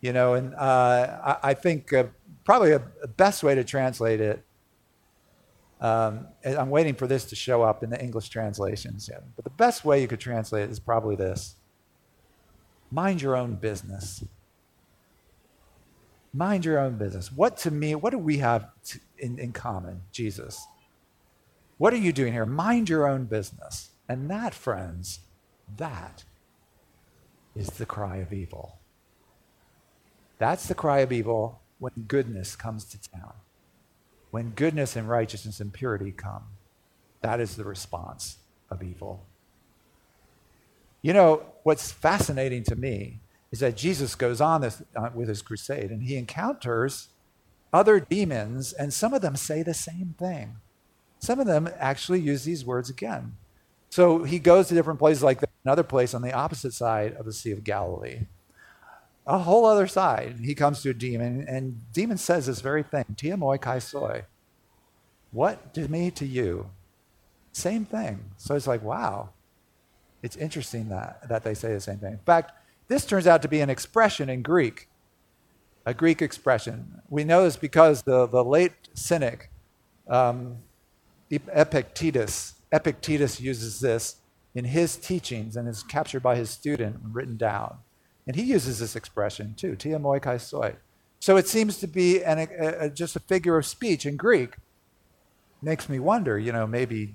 You 0.00 0.12
know, 0.12 0.34
and 0.34 0.54
uh, 0.54 1.20
I, 1.24 1.50
I, 1.50 1.54
think 1.54 1.92
probably 2.44 2.72
a, 2.72 2.82
a, 3.02 3.08
best 3.08 3.42
way 3.42 3.54
to 3.54 3.64
translate 3.64 4.20
it. 4.20 4.44
Um, 5.80 6.28
I'm 6.44 6.70
waiting 6.70 6.94
for 6.94 7.06
this 7.06 7.24
to 7.26 7.36
show 7.36 7.62
up 7.62 7.82
in 7.82 7.90
the 7.90 8.00
English 8.00 8.28
translations. 8.28 9.10
But 9.34 9.44
the 9.44 9.50
best 9.50 9.84
way 9.84 10.00
you 10.00 10.08
could 10.08 10.20
translate 10.20 10.64
it 10.64 10.70
is 10.70 10.78
probably 10.78 11.16
this 11.16 11.56
mind 12.90 13.22
your 13.22 13.36
own 13.36 13.54
business. 13.54 14.22
Mind 16.32 16.64
your 16.64 16.78
own 16.78 16.96
business. 16.96 17.32
What 17.32 17.56
to 17.58 17.70
me, 17.70 17.94
what 17.94 18.10
do 18.10 18.18
we 18.18 18.38
have 18.38 18.68
to, 18.84 19.00
in, 19.18 19.38
in 19.38 19.52
common, 19.52 20.02
Jesus? 20.12 20.66
What 21.78 21.92
are 21.92 21.98
you 21.98 22.12
doing 22.12 22.32
here? 22.32 22.46
Mind 22.46 22.88
your 22.88 23.06
own 23.06 23.24
business. 23.24 23.90
And 24.08 24.30
that, 24.30 24.54
friends, 24.54 25.20
that 25.76 26.24
is 27.56 27.68
the 27.70 27.86
cry 27.86 28.16
of 28.16 28.32
evil. 28.32 28.78
That's 30.38 30.68
the 30.68 30.74
cry 30.74 31.00
of 31.00 31.12
evil 31.12 31.61
when 31.82 32.04
goodness 32.06 32.54
comes 32.54 32.84
to 32.84 33.10
town. 33.10 33.32
When 34.30 34.50
goodness 34.50 34.94
and 34.94 35.08
righteousness 35.08 35.58
and 35.58 35.72
purity 35.72 36.12
come, 36.12 36.44
that 37.22 37.40
is 37.40 37.56
the 37.56 37.64
response 37.64 38.36
of 38.70 38.84
evil. 38.84 39.26
You 41.02 41.12
know, 41.12 41.42
what's 41.64 41.90
fascinating 41.90 42.62
to 42.64 42.76
me 42.76 43.18
is 43.50 43.58
that 43.58 43.76
Jesus 43.76 44.14
goes 44.14 44.40
on 44.40 44.60
this, 44.60 44.80
uh, 44.94 45.10
with 45.12 45.28
his 45.28 45.42
crusade 45.42 45.90
and 45.90 46.04
he 46.04 46.16
encounters 46.16 47.08
other 47.72 47.98
demons, 47.98 48.72
and 48.72 48.94
some 48.94 49.12
of 49.12 49.20
them 49.20 49.34
say 49.34 49.64
the 49.64 49.74
same 49.74 50.14
thing. 50.16 50.58
Some 51.18 51.40
of 51.40 51.48
them 51.48 51.68
actually 51.80 52.20
use 52.20 52.44
these 52.44 52.64
words 52.64 52.90
again. 52.90 53.36
So 53.90 54.22
he 54.22 54.38
goes 54.38 54.68
to 54.68 54.74
different 54.74 55.00
places, 55.00 55.24
like 55.24 55.40
another 55.64 55.82
place 55.82 56.14
on 56.14 56.22
the 56.22 56.32
opposite 56.32 56.74
side 56.74 57.16
of 57.16 57.26
the 57.26 57.32
Sea 57.32 57.50
of 57.50 57.64
Galilee. 57.64 58.26
A 59.26 59.38
whole 59.38 59.64
other 59.64 59.86
side. 59.86 60.36
He 60.42 60.54
comes 60.54 60.82
to 60.82 60.90
a 60.90 60.94
demon, 60.94 61.46
and 61.48 61.92
demon 61.92 62.18
says 62.18 62.46
this 62.46 62.60
very 62.60 62.82
thing, 62.82 63.04
Ti 63.16 63.30
emoi 63.30 63.60
kai 63.60 63.78
soi. 63.78 64.24
What 65.30 65.72
to 65.74 65.88
me 65.88 66.10
to 66.12 66.26
you? 66.26 66.70
Same 67.52 67.84
thing. 67.84 68.32
So 68.36 68.54
it's 68.54 68.66
like, 68.66 68.82
wow. 68.82 69.30
It's 70.22 70.36
interesting 70.36 70.88
that, 70.88 71.28
that 71.28 71.44
they 71.44 71.54
say 71.54 71.72
the 71.72 71.80
same 71.80 71.98
thing. 71.98 72.12
In 72.12 72.18
fact, 72.18 72.52
this 72.88 73.04
turns 73.04 73.26
out 73.26 73.42
to 73.42 73.48
be 73.48 73.60
an 73.60 73.70
expression 73.70 74.28
in 74.28 74.42
Greek, 74.42 74.88
a 75.86 75.94
Greek 75.94 76.20
expression. 76.20 77.02
We 77.08 77.24
know 77.24 77.44
this 77.44 77.56
because 77.56 78.02
the, 78.02 78.26
the 78.26 78.44
late 78.44 78.72
cynic, 78.94 79.50
um, 80.08 80.58
Epictetus, 81.30 82.54
Epictetus 82.70 83.40
uses 83.40 83.80
this 83.80 84.16
in 84.54 84.64
his 84.64 84.96
teachings 84.96 85.56
and 85.56 85.68
is 85.68 85.82
captured 85.82 86.22
by 86.22 86.36
his 86.36 86.50
student 86.50 87.02
and 87.02 87.14
written 87.14 87.36
down. 87.36 87.78
And 88.26 88.36
he 88.36 88.42
uses 88.42 88.78
this 88.78 88.96
expression 88.96 89.54
too, 89.54 89.76
ti 89.76 89.90
emoi 89.90 90.20
kai 90.20 90.36
soi. 90.36 90.76
So 91.20 91.36
it 91.36 91.48
seems 91.48 91.78
to 91.78 91.86
be 91.86 92.22
an, 92.22 92.38
a, 92.38 92.86
a, 92.86 92.90
just 92.90 93.16
a 93.16 93.20
figure 93.20 93.56
of 93.56 93.66
speech 93.66 94.06
in 94.06 94.16
Greek. 94.16 94.54
Makes 95.60 95.88
me 95.88 95.98
wonder, 95.98 96.38
you 96.38 96.52
know, 96.52 96.66
maybe 96.66 97.14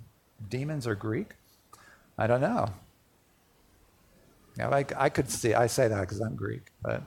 demons 0.49 0.87
are 0.87 0.95
Greek? 0.95 1.35
I 2.17 2.27
don't 2.27 2.41
know. 2.41 2.67
You 4.57 4.63
I, 4.63 4.85
I 4.95 5.09
could 5.09 5.29
see, 5.29 5.53
I 5.53 5.67
say 5.67 5.87
that 5.87 6.01
because 6.01 6.19
I'm 6.19 6.35
Greek, 6.35 6.71
but 6.81 7.03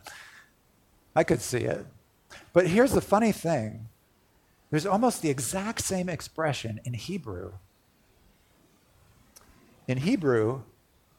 I 1.16 1.25
could 1.25 1.40
see 1.40 1.64
it. 1.64 1.85
But 2.52 2.69
here's 2.69 2.92
the 2.92 3.00
funny 3.00 3.33
thing 3.33 3.88
there's 4.71 4.87
almost 4.87 5.21
the 5.21 5.30
exact 5.30 5.80
same 5.80 6.09
expression 6.09 6.80
in 6.85 6.95
Hebrew. 6.95 7.52
In 9.88 9.99
Hebrew, 9.99 10.62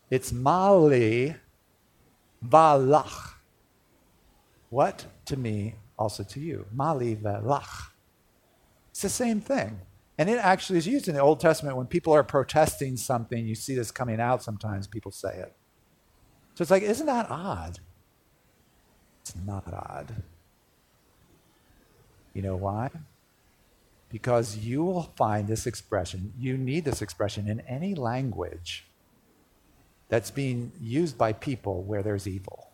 it's 0.09 0.31
mali 0.31 1.35
valach. 2.48 3.33
What 4.69 5.05
to 5.25 5.38
me, 5.38 5.75
also 5.98 6.24
to 6.24 6.39
you. 6.39 6.65
Mali 6.74 7.15
valach. 7.15 7.91
It's 8.91 9.01
the 9.01 9.10
same 9.10 9.41
thing. 9.41 9.81
And 10.17 10.29
it 10.29 10.38
actually 10.38 10.77
is 10.77 10.88
used 10.88 11.07
in 11.07 11.15
the 11.15 11.21
Old 11.21 11.39
Testament 11.39 11.77
when 11.77 11.88
people 11.88 12.13
are 12.13 12.24
protesting 12.24 12.98
something. 12.98 13.45
You 13.45 13.55
see 13.55 13.75
this 13.75 13.91
coming 13.91 14.19
out 14.19 14.43
sometimes, 14.43 14.88
people 14.88 15.12
say 15.12 15.36
it. 15.36 15.55
So 16.55 16.62
it's 16.62 16.71
like, 16.71 16.83
isn't 16.83 17.05
that 17.05 17.29
odd? 17.29 17.79
It's 19.21 19.36
not 19.45 19.71
odd. 19.71 20.24
You 22.33 22.41
know 22.41 22.55
why? 22.55 22.89
Because 24.10 24.57
you 24.57 24.83
will 24.83 25.12
find 25.15 25.48
this 25.48 25.65
expression, 25.65 26.33
you 26.38 26.57
need 26.57 26.86
this 26.86 27.01
expression 27.01 27.48
in 27.48 27.62
any 27.62 27.95
language 27.95 28.86
that's 30.12 30.30
being 30.30 30.74
used 30.82 31.18
by 31.18 31.32
people 31.32 31.84
where 31.84 32.03
there's 32.03 32.27
evil. 32.27 32.68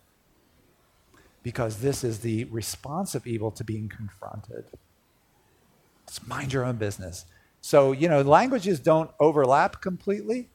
Because 1.43 1.77
this 1.77 2.03
is 2.03 2.19
the 2.19 2.45
response 2.45 3.13
of 3.13 3.27
evil 3.27 3.51
to 3.51 3.63
being 3.63 3.87
confronted. 3.87 4.65
It's 6.07 6.25
mind 6.27 6.51
your 6.51 6.65
own 6.65 6.77
business. 6.77 7.25
So, 7.61 7.91
you 7.91 8.09
know, 8.09 8.23
languages 8.23 8.79
don't 8.79 9.11
overlap 9.19 9.81
completely. 9.81 10.49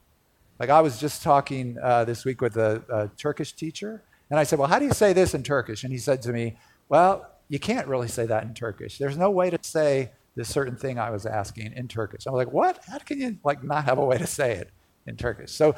Like 0.59 0.69
I 0.69 0.81
was 0.81 0.99
just 0.99 1.23
talking 1.23 1.77
uh, 1.81 2.03
this 2.03 2.25
week 2.25 2.41
with 2.41 2.57
a, 2.57 2.83
a 2.89 3.07
Turkish 3.17 3.53
teacher, 3.53 4.03
and 4.29 4.37
I 4.37 4.43
said, 4.43 4.59
Well, 4.59 4.67
how 4.67 4.77
do 4.77 4.85
you 4.85 4.93
say 4.93 5.13
this 5.13 5.33
in 5.33 5.41
Turkish? 5.41 5.85
And 5.85 5.93
he 5.93 5.97
said 5.97 6.21
to 6.23 6.33
me, 6.33 6.57
Well, 6.89 7.25
you 7.47 7.59
can't 7.59 7.87
really 7.87 8.09
say 8.09 8.25
that 8.25 8.43
in 8.43 8.53
Turkish. 8.53 8.97
There's 8.97 9.17
no 9.17 9.31
way 9.31 9.49
to 9.49 9.57
say 9.61 10.11
this 10.35 10.49
certain 10.49 10.75
thing 10.75 10.99
I 10.99 11.11
was 11.11 11.25
asking 11.25 11.73
in 11.73 11.87
Turkish. 11.87 12.27
I 12.27 12.31
was 12.31 12.45
like, 12.45 12.53
What? 12.53 12.83
How 12.87 12.97
can 12.99 13.21
you 13.21 13.37
like 13.45 13.63
not 13.63 13.85
have 13.85 13.99
a 13.99 14.05
way 14.05 14.17
to 14.17 14.27
say 14.27 14.57
it 14.57 14.69
in 15.07 15.15
Turkish? 15.15 15.51
So 15.51 15.75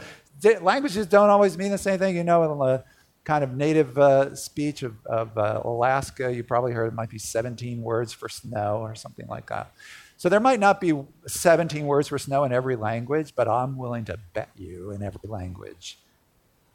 languages 0.61 1.07
don't 1.07 1.29
always 1.29 1.57
mean 1.57 1.71
the 1.71 1.77
same 1.77 1.99
thing. 1.99 2.15
You 2.15 2.23
know, 2.23 2.51
in 2.51 2.59
the 2.59 2.83
kind 3.23 3.43
of 3.43 3.55
native 3.55 3.97
uh, 3.97 4.35
speech 4.35 4.83
of, 4.83 4.93
of 5.05 5.37
uh, 5.37 5.61
Alaska, 5.63 6.33
you 6.33 6.43
probably 6.43 6.73
heard 6.73 6.87
it 6.87 6.93
might 6.93 7.09
be 7.09 7.17
17 7.17 7.81
words 7.81 8.13
for 8.13 8.29
snow 8.29 8.77
or 8.77 8.95
something 8.95 9.27
like 9.27 9.47
that. 9.47 9.71
So 10.17 10.29
there 10.29 10.39
might 10.39 10.59
not 10.59 10.79
be 10.79 10.93
17 11.27 11.85
words 11.85 12.07
for 12.07 12.17
snow 12.17 12.43
in 12.45 12.53
every 12.53 12.75
language, 12.75 13.33
but 13.35 13.47
I'm 13.47 13.77
willing 13.77 14.05
to 14.05 14.17
bet 14.33 14.49
you 14.55 14.91
in 14.91 15.03
every 15.03 15.27
language 15.27 15.99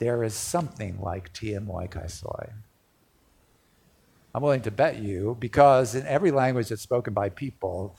there 0.01 0.25
is 0.25 0.35
something 0.35 0.99
like 1.01 1.33
Ti 1.33 1.53
Emoi 1.53 1.89
Kai 1.89 2.07
Soi. 2.07 2.51
I'm 4.35 4.43
willing 4.43 4.63
to 4.63 4.71
bet 4.71 4.99
you 4.99 5.37
because 5.39 5.95
in 5.95 6.07
every 6.07 6.31
language 6.31 6.69
that's 6.71 6.83
spoken 6.83 7.13
by 7.13 7.29
people, 7.29 7.97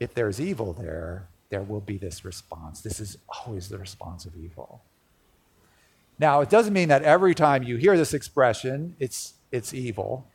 if 0.00 0.14
there's 0.14 0.40
evil 0.40 0.72
there, 0.72 1.28
there 1.48 1.62
will 1.62 1.80
be 1.80 1.98
this 1.98 2.24
response. 2.24 2.80
This 2.80 3.00
is 3.00 3.18
always 3.28 3.68
the 3.68 3.78
response 3.78 4.24
of 4.26 4.36
evil. 4.36 4.82
Now, 6.18 6.40
it 6.40 6.48
doesn't 6.48 6.72
mean 6.72 6.88
that 6.88 7.02
every 7.02 7.34
time 7.34 7.62
you 7.62 7.76
hear 7.76 7.96
this 7.96 8.14
expression, 8.14 8.96
it's, 8.98 9.34
it's 9.52 9.74
evil. 9.74 10.26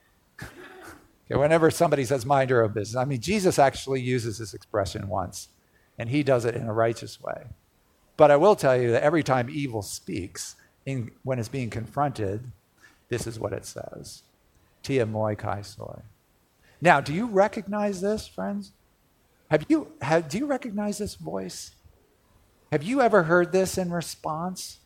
okay, 0.41 1.35
Whenever 1.35 1.71
somebody 1.71 2.05
says 2.05 2.25
mind 2.25 2.49
your 2.49 2.63
own 2.63 2.71
business, 2.71 2.95
I 2.95 3.05
mean, 3.05 3.19
Jesus 3.19 3.57
actually 3.57 4.01
uses 4.01 4.37
this 4.37 4.53
expression 4.53 5.07
once, 5.07 5.49
and 5.97 6.09
he 6.09 6.23
does 6.23 6.45
it 6.45 6.55
in 6.55 6.67
a 6.67 6.73
righteous 6.73 7.19
way. 7.21 7.47
But 8.15 8.31
I 8.31 8.37
will 8.37 8.55
tell 8.55 8.79
you 8.79 8.91
that 8.91 9.03
every 9.03 9.23
time 9.23 9.49
evil 9.49 9.81
speaks, 9.81 10.55
in, 10.85 11.11
when 11.23 11.39
it's 11.39 11.49
being 11.49 11.69
confronted, 11.69 12.51
this 13.09 13.27
is 13.27 13.39
what 13.39 13.53
it 13.53 13.65
says 13.65 14.23
Ti 14.83 14.97
emoi 14.99 15.37
kai 15.37 15.61
soi. 15.61 16.01
Now, 16.81 17.01
do 17.01 17.13
you 17.13 17.27
recognize 17.27 18.01
this, 18.01 18.27
friends? 18.27 18.71
Have 19.51 19.65
you, 19.69 19.91
have, 20.01 20.27
do 20.27 20.39
you 20.39 20.47
recognize 20.47 20.97
this 20.97 21.13
voice? 21.15 21.71
Have 22.71 22.81
you 22.81 23.01
ever 23.01 23.23
heard 23.23 23.51
this 23.51 23.77
in 23.77 23.91
response 23.91 24.79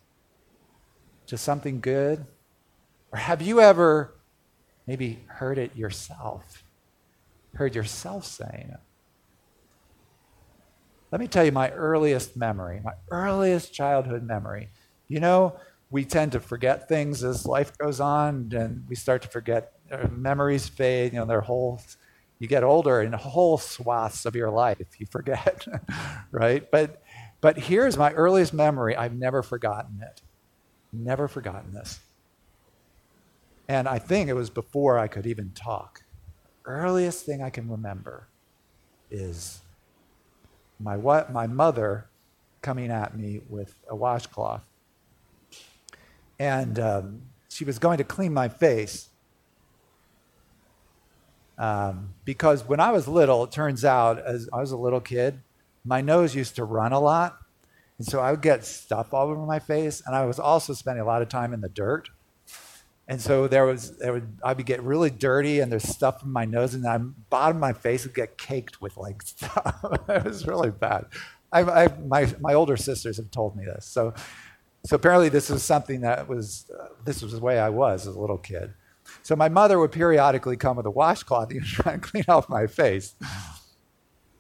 to 1.27 1.38
something 1.38 1.79
good? 1.79 2.25
Or 3.13 3.19
have 3.19 3.41
you 3.41 3.62
ever 3.62 4.15
maybe 4.88 5.24
heard 5.27 5.57
it 5.57 5.75
yourself, 5.75 6.63
heard 7.55 7.75
yourself 7.75 8.25
saying 8.25 8.69
it. 8.74 8.79
Let 11.12 11.22
me 11.22 11.27
tell 11.27 11.45
you 11.45 11.51
my 11.51 11.72
earliest 11.72 12.36
memory, 12.36 12.81
my 12.84 12.93
earliest 13.10 13.74
childhood 13.74 14.24
memory. 14.24 14.69
You 15.07 15.19
know, 15.19 15.55
we 15.89 16.03
tend 16.03 16.34
to 16.34 16.39
forget 16.39 16.89
things 16.89 17.24
as 17.24 17.45
life 17.45 17.77
goes 17.77 18.00
on, 18.00 18.51
and 18.55 18.84
we 18.89 18.95
start 18.95 19.22
to 19.22 19.27
forget. 19.27 19.72
Uh, 19.91 20.07
memories 20.12 20.67
fade, 20.67 21.13
you 21.13 21.19
know, 21.19 21.25
their 21.25 21.41
whole 21.41 21.79
you 22.39 22.48
get 22.48 22.63
older 22.63 23.01
and 23.01 23.15
whole 23.15 23.58
swaths 23.58 24.25
of 24.25 24.36
your 24.36 24.50
life 24.50 24.88
you 24.98 25.06
forget 25.06 25.65
right 26.32 26.70
but 26.72 27.01
but 27.42 27.58
here's 27.58 27.98
my 27.98 28.12
earliest 28.13 28.54
memory 28.54 28.96
i've 28.96 29.15
never 29.15 29.42
forgotten 29.42 30.01
it 30.01 30.22
never 30.92 31.27
forgotten 31.27 31.74
this 31.74 32.00
and 33.68 33.88
I 33.88 34.00
think 34.00 34.30
it 34.30 34.34
was 34.34 34.50
before 34.50 35.00
I 35.00 35.08
could 35.08 35.25
even 35.25 35.51
talk. 35.51 36.04
Earliest 36.65 37.25
thing 37.25 37.42
I 37.42 37.50
can 37.50 37.70
remember 37.70 38.27
is 39.10 39.62
my, 40.80 40.98
what, 40.98 41.32
my 41.32 41.48
mother 41.48 42.08
coming 42.62 42.92
at 42.92 43.18
me 43.18 43.42
with 43.50 43.75
a 43.89 43.96
washcloth. 43.96 44.63
And 46.38 46.80
um, 46.80 47.22
she 47.50 47.63
was 47.63 47.80
going 47.80 47.98
to 47.98 48.04
clean 48.04 48.34
my 48.34 48.50
face. 48.50 49.10
Um, 51.58 52.14
because 52.26 52.68
when 52.68 52.80
I 52.80 52.92
was 52.92 53.08
little, 53.08 53.44
it 53.44 53.52
turns 53.52 53.86
out, 53.86 54.20
as 54.20 54.50
I 54.52 54.60
was 54.60 54.72
a 54.72 54.78
little 54.78 55.00
kid, 55.00 55.42
my 55.86 56.02
nose 56.02 56.36
used 56.36 56.56
to 56.58 56.66
run 56.66 56.92
a 56.92 57.00
lot. 57.00 57.38
And 57.98 58.06
so 58.06 58.20
I 58.20 58.32
would 58.32 58.42
get 58.42 58.66
stuff 58.66 59.14
all 59.14 59.30
over 59.30 59.46
my 59.46 59.60
face. 59.60 60.02
And 60.06 60.16
I 60.16 60.26
was 60.26 60.40
also 60.40 60.74
spending 60.74 61.02
a 61.02 61.06
lot 61.06 61.22
of 61.22 61.30
time 61.30 61.54
in 61.54 61.62
the 61.62 61.70
dirt. 61.70 62.10
And 63.08 63.22
so 63.22 63.48
there 63.48 63.66
was, 63.66 63.98
there 63.98 64.14
would, 64.14 64.40
I 64.44 64.54
would 64.54 64.66
get 64.66 64.82
really 64.82 65.12
dirty 65.12 65.60
and 65.60 65.72
there's 65.72 65.88
stuff 65.88 66.24
in 66.24 66.32
my 66.32 66.46
nose 66.46 66.74
and 66.74 66.84
the 66.84 67.14
bottom 67.30 67.58
of 67.58 67.62
my 67.62 67.74
face 67.74 68.04
would 68.04 68.16
get 68.16 68.38
caked 68.38 68.82
with 68.82 68.98
like 68.98 69.22
stuff. 69.26 69.78
it 70.10 70.24
was 70.24 70.48
really 70.48 70.72
bad. 70.72 71.06
I, 71.52 71.62
I, 71.62 71.88
my, 72.00 72.34
my 72.42 72.54
older 72.56 72.76
sisters 72.76 73.18
have 73.18 73.30
told 73.30 73.56
me 73.56 73.64
this. 73.64 73.86
So, 73.86 74.14
so 74.86 74.96
apparently 74.96 75.30
this 75.30 75.50
was 75.50 75.64
something 75.64 76.02
that 76.02 76.28
was, 76.28 76.70
uh, 76.78 76.88
this 77.06 77.22
was 77.22 77.34
the 77.34 77.40
way 77.40 77.60
I 77.60 77.70
was 77.70 78.08
as 78.08 78.16
a 78.16 78.20
little 78.20 78.40
kid. 78.40 78.74
So 79.24 79.36
my 79.36 79.50
mother 79.50 79.80
would 79.80 79.92
periodically 79.92 80.58
come 80.58 80.78
with 80.78 80.86
a 80.86 80.92
washcloth 80.92 81.52
and 81.52 81.64
try 81.64 81.94
and 81.94 82.02
clean 82.02 82.26
off 82.28 82.50
my 82.50 82.68
face. 82.68 83.16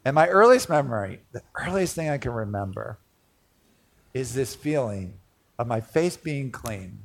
And 0.03 0.13
my 0.13 0.27
earliest 0.27 0.69
memory, 0.69 1.21
the 1.31 1.41
earliest 1.55 1.95
thing 1.95 2.09
I 2.09 2.17
can 2.17 2.31
remember, 2.31 2.99
is 4.13 4.33
this 4.33 4.55
feeling 4.55 5.15
of 5.57 5.67
my 5.67 5.81
face 5.81 6.17
being 6.17 6.51
clean 6.51 6.99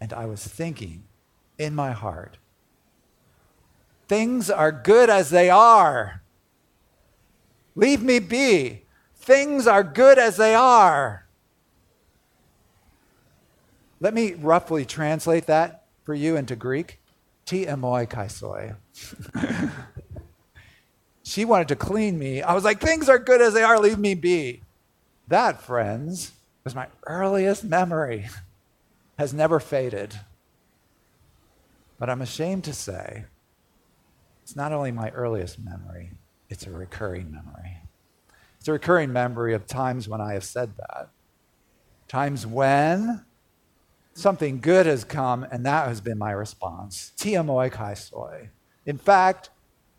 and 0.00 0.12
I 0.12 0.26
was 0.26 0.46
thinking 0.46 1.04
in 1.56 1.74
my 1.74 1.92
heart, 1.92 2.36
things 4.06 4.50
are 4.50 4.72
good 4.72 5.08
as 5.08 5.30
they 5.30 5.48
are. 5.48 6.22
Leave 7.74 8.02
me 8.02 8.18
be. 8.18 8.82
Things 9.16 9.66
are 9.66 9.82
good 9.82 10.18
as 10.18 10.36
they 10.36 10.54
are. 10.54 11.26
Let 14.00 14.12
me 14.12 14.34
roughly 14.34 14.84
translate 14.84 15.46
that 15.46 15.83
for 16.04 16.14
you 16.14 16.36
into 16.36 16.54
Greek? 16.54 17.00
Ti 17.46 17.66
emoi 17.66 18.08
kaisoi. 18.08 18.76
she 21.22 21.44
wanted 21.44 21.68
to 21.68 21.76
clean 21.76 22.18
me. 22.18 22.42
I 22.42 22.54
was 22.54 22.64
like, 22.64 22.80
things 22.80 23.08
are 23.08 23.18
good 23.18 23.40
as 23.40 23.54
they 23.54 23.62
are, 23.62 23.78
leave 23.78 23.98
me 23.98 24.14
be. 24.14 24.62
That, 25.28 25.60
friends, 25.60 26.32
was 26.62 26.74
my 26.74 26.86
earliest 27.06 27.64
memory, 27.64 28.26
has 29.18 29.34
never 29.34 29.60
faded. 29.60 30.18
But 31.98 32.10
I'm 32.10 32.22
ashamed 32.22 32.64
to 32.64 32.72
say, 32.72 33.24
it's 34.42 34.56
not 34.56 34.72
only 34.72 34.92
my 34.92 35.10
earliest 35.10 35.58
memory, 35.58 36.12
it's 36.48 36.66
a 36.66 36.70
recurring 36.70 37.30
memory. 37.30 37.78
It's 38.58 38.68
a 38.68 38.72
recurring 38.72 39.12
memory 39.12 39.54
of 39.54 39.66
times 39.66 40.08
when 40.08 40.20
I 40.20 40.34
have 40.34 40.44
said 40.44 40.74
that. 40.76 41.08
Times 42.08 42.46
when 42.46 43.24
something 44.14 44.60
good 44.60 44.86
has 44.86 45.04
come, 45.04 45.44
and 45.50 45.66
that 45.66 45.88
has 45.88 46.00
been 46.00 46.18
my 46.18 46.30
response. 46.30 47.12
Ti 47.16 47.32
emoi 47.32 47.70
kaisoi. 47.70 48.48
In 48.86 48.98
fact, 48.98 49.50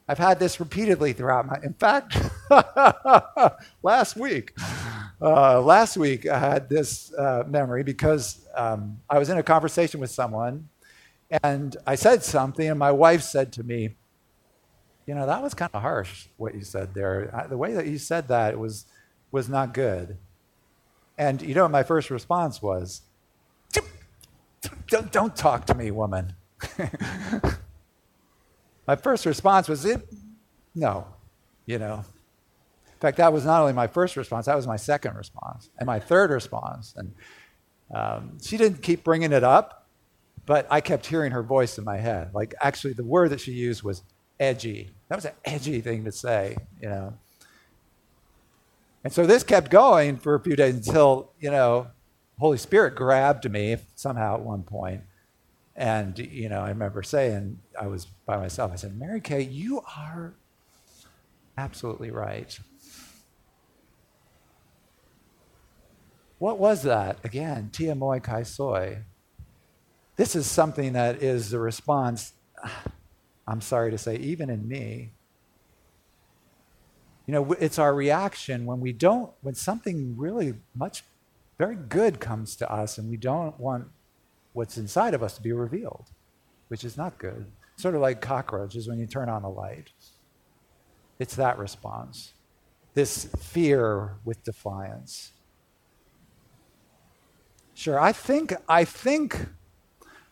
I've 0.08 0.18
had 0.18 0.40
this 0.40 0.60
repeatedly 0.60 1.14
throughout 1.14 1.48
my. 1.48 1.58
In 1.64 1.74
fact, 1.74 2.18
last 3.84 4.16
week, 4.16 4.54
uh, 5.22 5.62
last 5.62 5.98
week 5.98 6.28
I 6.28 6.38
had 6.38 6.70
this 6.70 7.14
uh, 7.14 7.44
memory 7.48 7.84
because 7.84 8.46
um, 8.56 9.00
I 9.10 9.18
was 9.18 9.30
in 9.30 9.38
a 9.38 9.44
conversation 9.44 10.00
with 10.00 10.12
someone, 10.12 10.70
and 11.44 11.76
I 11.88 11.96
said 11.96 12.24
something, 12.24 12.68
and 12.70 12.78
my 12.78 12.92
wife 12.92 13.24
said 13.24 13.52
to 13.54 13.64
me, 13.64 13.96
"You 15.08 15.16
know, 15.16 15.26
that 15.26 15.42
was 15.42 15.56
kind 15.56 15.72
of 15.74 15.82
harsh 15.82 16.28
what 16.38 16.54
you 16.54 16.62
said 16.62 16.94
there. 16.94 17.32
I, 17.34 17.48
the 17.48 17.58
way 17.58 17.74
that 17.74 17.88
you 17.88 17.98
said 17.98 18.28
that 18.28 18.58
was 18.60 18.86
was 19.32 19.50
not 19.50 19.74
good." 19.74 20.18
And 21.18 21.42
you 21.42 21.56
know 21.56 21.68
my 21.68 21.84
first 21.84 22.12
response 22.12 22.62
was? 22.62 23.02
Don't, 24.88 25.12
don't 25.12 25.36
talk 25.36 25.66
to 25.68 25.76
me, 25.76 25.92
woman. 25.92 26.34
my 28.88 28.96
first 28.96 29.26
response 29.26 29.68
was, 29.68 29.86
it, 29.86 30.02
no, 30.74 31.08
you 31.66 31.80
know. 31.80 32.04
In 32.96 33.00
fact, 33.00 33.18
that 33.18 33.34
was 33.34 33.46
not 33.46 33.62
only 33.62 33.74
my 33.74 33.88
first 33.88 34.16
response, 34.16 34.46
that 34.46 34.56
was 34.56 34.68
my 34.68 34.78
second 34.78 35.16
response 35.16 35.70
and 35.78 35.88
my 35.88 36.00
third 36.00 36.32
response. 36.32 36.94
And 36.96 37.14
um, 37.94 38.38
she 38.42 38.58
didn't 38.58 38.82
keep 38.82 39.04
bringing 39.04 39.32
it 39.32 39.44
up, 39.44 39.88
but 40.46 40.66
I 40.70 40.82
kept 40.82 41.06
hearing 41.06 41.32
her 41.32 41.44
voice 41.44 41.78
in 41.78 41.84
my 41.84 41.98
head. 41.98 42.32
Like, 42.34 42.56
actually, 42.62 42.94
the 42.94 43.04
word 43.04 43.32
that 43.32 43.42
she 43.42 43.52
used 43.52 43.84
was 43.84 44.04
edgy. 44.40 44.92
That 45.10 45.16
was 45.16 45.26
an 45.26 45.34
edgy 45.44 45.82
thing 45.82 46.06
to 46.06 46.12
say, 46.12 46.56
you 46.82 46.90
know. 46.90 47.14
And 49.04 49.14
so 49.14 49.26
this 49.26 49.44
kept 49.44 49.70
going 49.70 50.18
for 50.18 50.34
a 50.34 50.40
few 50.40 50.56
days 50.56 50.76
until, 50.76 51.32
you 51.40 51.52
know, 51.52 51.88
Holy 52.40 52.58
Spirit 52.58 52.96
grabbed 52.96 53.50
me 53.50 53.78
somehow 53.96 54.36
at 54.36 54.42
one. 54.42 55.04
And, 55.76 56.18
you 56.18 56.50
know, 56.50 56.62
I 56.62 56.70
remember 56.70 57.04
saying, 57.04 57.60
I 57.80 57.88
was 57.88 58.06
by 58.06 58.38
myself, 58.38 58.72
I 58.72 58.76
said, 58.76 58.98
Mary 58.98 59.22
Kay, 59.22 59.42
you 59.42 59.82
are 59.98 60.34
absolutely 61.58 62.12
right. 62.12 62.58
What 66.38 66.60
was 66.60 66.84
that? 66.84 67.20
Again, 67.24 67.70
Ti 67.72 67.86
emoi 67.86 68.22
kaisoi. 68.22 69.04
This 70.16 70.36
is 70.36 70.46
something 70.46 70.94
that 70.94 71.22
is 71.22 71.50
the 71.50 71.60
response, 71.60 72.34
I'm 73.48 73.62
sorry 73.62 73.92
to 73.92 73.98
say, 73.98 74.16
even 74.18 74.50
in 74.50 74.68
me. 74.68 75.12
You 77.26 77.34
know, 77.34 77.54
it's 77.54 77.80
our 77.80 77.94
reaction 77.94 78.66
when 78.66 78.80
we 78.80 78.92
don't, 78.92 79.32
when 79.42 79.56
something 79.56 80.16
really 80.18 80.56
much 80.76 81.04
very 81.58 81.76
good 81.76 82.20
comes 82.20 82.56
to 82.58 82.72
us, 82.72 82.98
and 82.98 83.10
we 83.10 83.18
don't 83.18 83.60
want 83.60 83.88
what's 84.54 84.78
inside 84.78 85.14
of 85.14 85.24
us 85.24 85.36
to 85.36 85.42
be 85.42 85.52
revealed, 85.52 86.08
which 86.68 86.84
is 86.84 86.98
not 86.98 87.18
good. 87.18 87.46
Sort 87.78 87.96
of 87.96 88.02
like 88.02 88.22
cockroaches 88.22 88.88
when 88.88 89.00
you 89.00 89.06
turn 89.06 89.30
on 89.30 89.44
a 89.44 89.50
light. 89.50 89.92
It's 91.20 91.36
that 91.36 91.58
response. 91.58 92.34
This 92.94 93.26
fear 93.40 94.16
with 94.24 94.44
defiance. 94.44 95.34
Sure, 97.74 98.00
I 98.00 98.14
think 98.14 98.54
I 98.70 98.86
think 98.86 99.48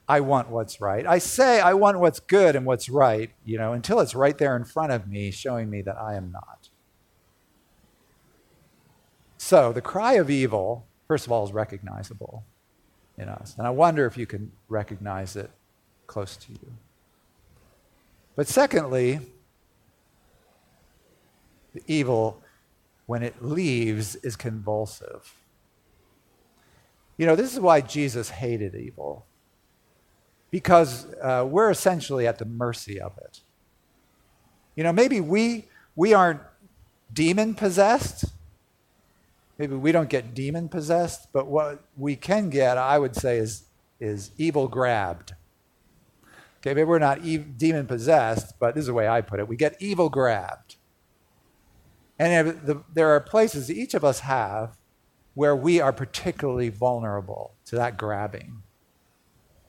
I 0.07 0.21
want 0.21 0.49
what's 0.49 0.79
right. 0.79 1.05
I 1.05 1.17
say 1.17 1.59
I 1.59 1.73
want 1.73 1.99
what's 1.99 2.19
good 2.19 2.55
and 2.55 2.65
what's 2.65 2.89
right, 2.89 3.31
you 3.45 3.57
know, 3.57 3.73
until 3.73 3.99
it's 3.99 4.15
right 4.15 4.37
there 4.37 4.55
in 4.55 4.63
front 4.63 4.91
of 4.91 5.07
me 5.07 5.31
showing 5.31 5.69
me 5.69 5.81
that 5.81 5.97
I 5.97 6.15
am 6.15 6.31
not. 6.31 6.69
So, 9.37 9.73
the 9.73 9.81
cry 9.81 10.13
of 10.13 10.29
evil 10.29 10.87
first 11.07 11.25
of 11.25 11.31
all, 11.31 11.43
is 11.43 11.51
recognizable 11.51 12.43
in 13.17 13.29
us. 13.29 13.55
And 13.57 13.67
I 13.67 13.69
wonder 13.69 14.05
if 14.05 14.17
you 14.17 14.25
can 14.25 14.51
recognize 14.69 15.35
it 15.35 15.51
close 16.07 16.35
to 16.37 16.51
you. 16.51 16.73
But 18.35 18.47
secondly, 18.47 19.19
the 21.73 21.81
evil, 21.87 22.41
when 23.05 23.23
it 23.23 23.43
leaves, 23.43 24.15
is 24.17 24.35
convulsive. 24.35 25.33
You 27.17 27.27
know, 27.27 27.35
this 27.35 27.53
is 27.53 27.59
why 27.59 27.81
Jesus 27.81 28.29
hated 28.29 28.73
evil, 28.73 29.25
because 30.49 31.05
uh, 31.21 31.45
we're 31.47 31.69
essentially 31.69 32.25
at 32.25 32.39
the 32.39 32.45
mercy 32.45 32.99
of 32.99 33.17
it. 33.19 33.41
You 34.75 34.83
know, 34.83 34.91
maybe 34.91 35.21
we, 35.21 35.65
we 35.95 36.13
aren't 36.13 36.41
demon 37.11 37.53
possessed, 37.53 38.25
maybe 39.63 39.77
we 39.77 39.93
don't 39.93 40.09
get 40.09 40.33
demon 40.33 40.67
possessed, 40.67 41.31
but 41.31 41.47
what 41.47 41.85
we 41.95 42.17
can 42.17 42.49
get, 42.49 42.77
I 42.77 42.99
would 42.99 43.15
say, 43.15 43.37
is, 43.37 43.63
is 43.97 44.31
evil 44.37 44.67
grabbed. 44.67 45.35
Okay, 46.57 46.73
maybe 46.73 46.83
we're 46.83 46.99
not 46.99 47.23
demon 47.23 47.87
possessed, 47.87 48.59
but 48.59 48.75
this 48.75 48.81
is 48.81 48.87
the 48.87 48.93
way 48.93 49.07
I 49.07 49.21
put 49.21 49.39
it. 49.39 49.47
We 49.47 49.55
get 49.55 49.77
evil 49.79 50.09
grabbed. 50.09 50.75
And 52.19 52.59
the, 52.65 52.83
there 52.93 53.09
are 53.11 53.21
places 53.21 53.71
each 53.71 53.93
of 53.93 54.03
us 54.03 54.19
have 54.19 54.77
where 55.33 55.55
we 55.55 55.79
are 55.79 55.93
particularly 55.93 56.67
vulnerable 56.67 57.55
to 57.67 57.77
that 57.77 57.97
grabbing, 57.97 58.63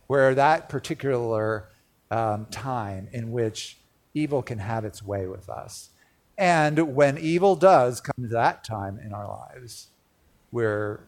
where 0.09 0.35
that 0.35 0.69
particular 0.69 1.69
um, 2.11 2.47
time 2.47 3.09
in 3.13 3.31
which 3.31 3.79
evil 4.13 4.43
can 4.43 4.59
have 4.59 4.85
its 4.85 5.05
way 5.05 5.29
with 5.29 5.49
us. 5.49 5.91
And 6.37 6.95
when 6.95 7.17
evil 7.19 7.55
does 7.55 8.01
come 8.01 8.25
to 8.25 8.29
that 8.29 8.65
time 8.65 8.99
in 8.99 9.13
our 9.13 9.29
lives, 9.29 9.89
we're, 10.51 11.07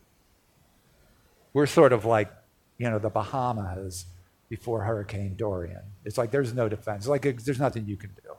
we're 1.52 1.66
sort 1.66 1.92
of 1.92 2.04
like, 2.04 2.32
you 2.78 2.88
know, 2.88 2.98
the 2.98 3.10
Bahamas 3.10 4.06
before 4.48 4.82
Hurricane 4.82 5.34
Dorian. 5.36 5.82
It's 6.04 6.18
like 6.18 6.30
there's 6.30 6.54
no 6.54 6.68
defense. 6.68 7.04
It's 7.04 7.08
like 7.08 7.22
there's 7.22 7.58
nothing 7.58 7.86
you 7.86 7.96
can 7.96 8.10
do. 8.22 8.34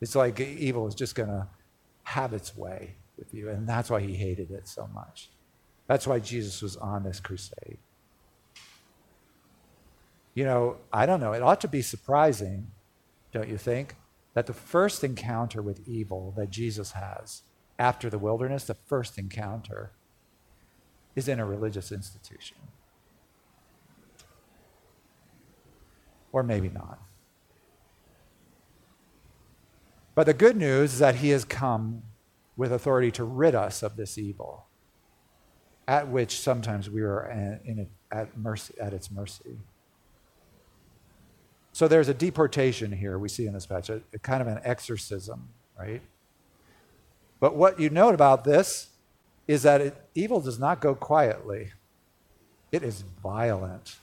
It's 0.00 0.14
like 0.14 0.38
evil 0.40 0.86
is 0.86 0.94
just 0.94 1.14
going 1.14 1.30
to 1.30 1.46
have 2.02 2.32
its 2.32 2.56
way 2.56 2.94
with 3.16 3.32
you. 3.32 3.48
And 3.48 3.66
that's 3.66 3.88
why 3.88 4.00
he 4.00 4.14
hated 4.14 4.50
it 4.50 4.68
so 4.68 4.88
much. 4.94 5.30
That's 5.86 6.06
why 6.06 6.18
Jesus 6.18 6.60
was 6.60 6.76
on 6.76 7.04
this 7.04 7.20
crusade. 7.20 7.78
You 10.34 10.44
know, 10.44 10.76
I 10.92 11.06
don't 11.06 11.20
know. 11.20 11.32
It 11.32 11.42
ought 11.42 11.62
to 11.62 11.68
be 11.68 11.80
surprising, 11.80 12.66
don't 13.32 13.48
you 13.48 13.56
think? 13.56 13.94
That 14.36 14.44
the 14.44 14.52
first 14.52 15.02
encounter 15.02 15.62
with 15.62 15.80
evil 15.88 16.34
that 16.36 16.50
Jesus 16.50 16.92
has 16.92 17.40
after 17.78 18.10
the 18.10 18.18
wilderness, 18.18 18.64
the 18.64 18.74
first 18.74 19.16
encounter, 19.16 19.92
is 21.14 21.26
in 21.26 21.40
a 21.40 21.46
religious 21.46 21.90
institution. 21.90 22.58
Or 26.32 26.42
maybe 26.42 26.68
not. 26.68 27.00
But 30.14 30.26
the 30.26 30.34
good 30.34 30.58
news 30.58 30.92
is 30.92 30.98
that 30.98 31.14
he 31.14 31.30
has 31.30 31.46
come 31.46 32.02
with 32.58 32.72
authority 32.72 33.10
to 33.12 33.24
rid 33.24 33.54
us 33.54 33.82
of 33.82 33.96
this 33.96 34.18
evil, 34.18 34.66
at 35.88 36.08
which 36.08 36.38
sometimes 36.38 36.90
we 36.90 37.00
are 37.00 37.26
in, 37.30 37.88
at, 38.12 38.36
mercy, 38.36 38.74
at 38.78 38.92
its 38.92 39.10
mercy. 39.10 39.56
So 41.76 41.86
there's 41.88 42.08
a 42.08 42.14
deportation 42.14 42.90
here 42.90 43.18
we 43.18 43.28
see 43.28 43.46
in 43.46 43.52
this 43.52 43.66
passage, 43.66 44.00
a, 44.10 44.16
a 44.16 44.18
kind 44.18 44.40
of 44.40 44.48
an 44.48 44.60
exorcism, 44.64 45.50
right? 45.78 46.00
But 47.38 47.54
what 47.54 47.78
you 47.78 47.90
note 47.90 48.14
about 48.14 48.44
this 48.44 48.88
is 49.46 49.64
that 49.64 49.82
it, 49.82 49.94
evil 50.14 50.40
does 50.40 50.58
not 50.58 50.80
go 50.80 50.94
quietly, 50.94 51.72
it 52.72 52.82
is 52.82 53.04
violent. 53.22 53.96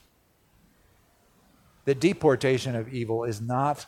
The 1.84 1.96
deportation 1.96 2.76
of 2.76 2.94
evil 2.94 3.24
is 3.24 3.40
not 3.40 3.86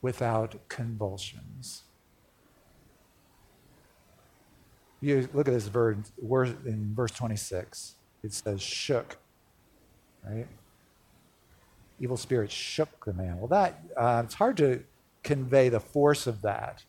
without 0.00 0.68
convulsions. 0.68 1.82
You 5.00 5.28
look 5.34 5.48
at 5.48 5.54
this 5.54 5.66
verse 5.66 5.96
in 6.64 6.92
verse 6.94 7.10
26. 7.10 7.96
It 8.22 8.32
says 8.32 8.62
shook, 8.62 9.18
right? 10.24 10.46
Evil 12.00 12.16
spirits 12.16 12.52
shook 12.52 13.04
the 13.04 13.12
man. 13.12 13.38
Well, 13.38 13.48
that 13.48 13.80
uh, 13.96 14.22
it's 14.24 14.34
hard 14.34 14.56
to 14.58 14.82
convey 15.22 15.68
the 15.68 15.80
force 15.80 16.26
of 16.26 16.42
that. 16.42 16.84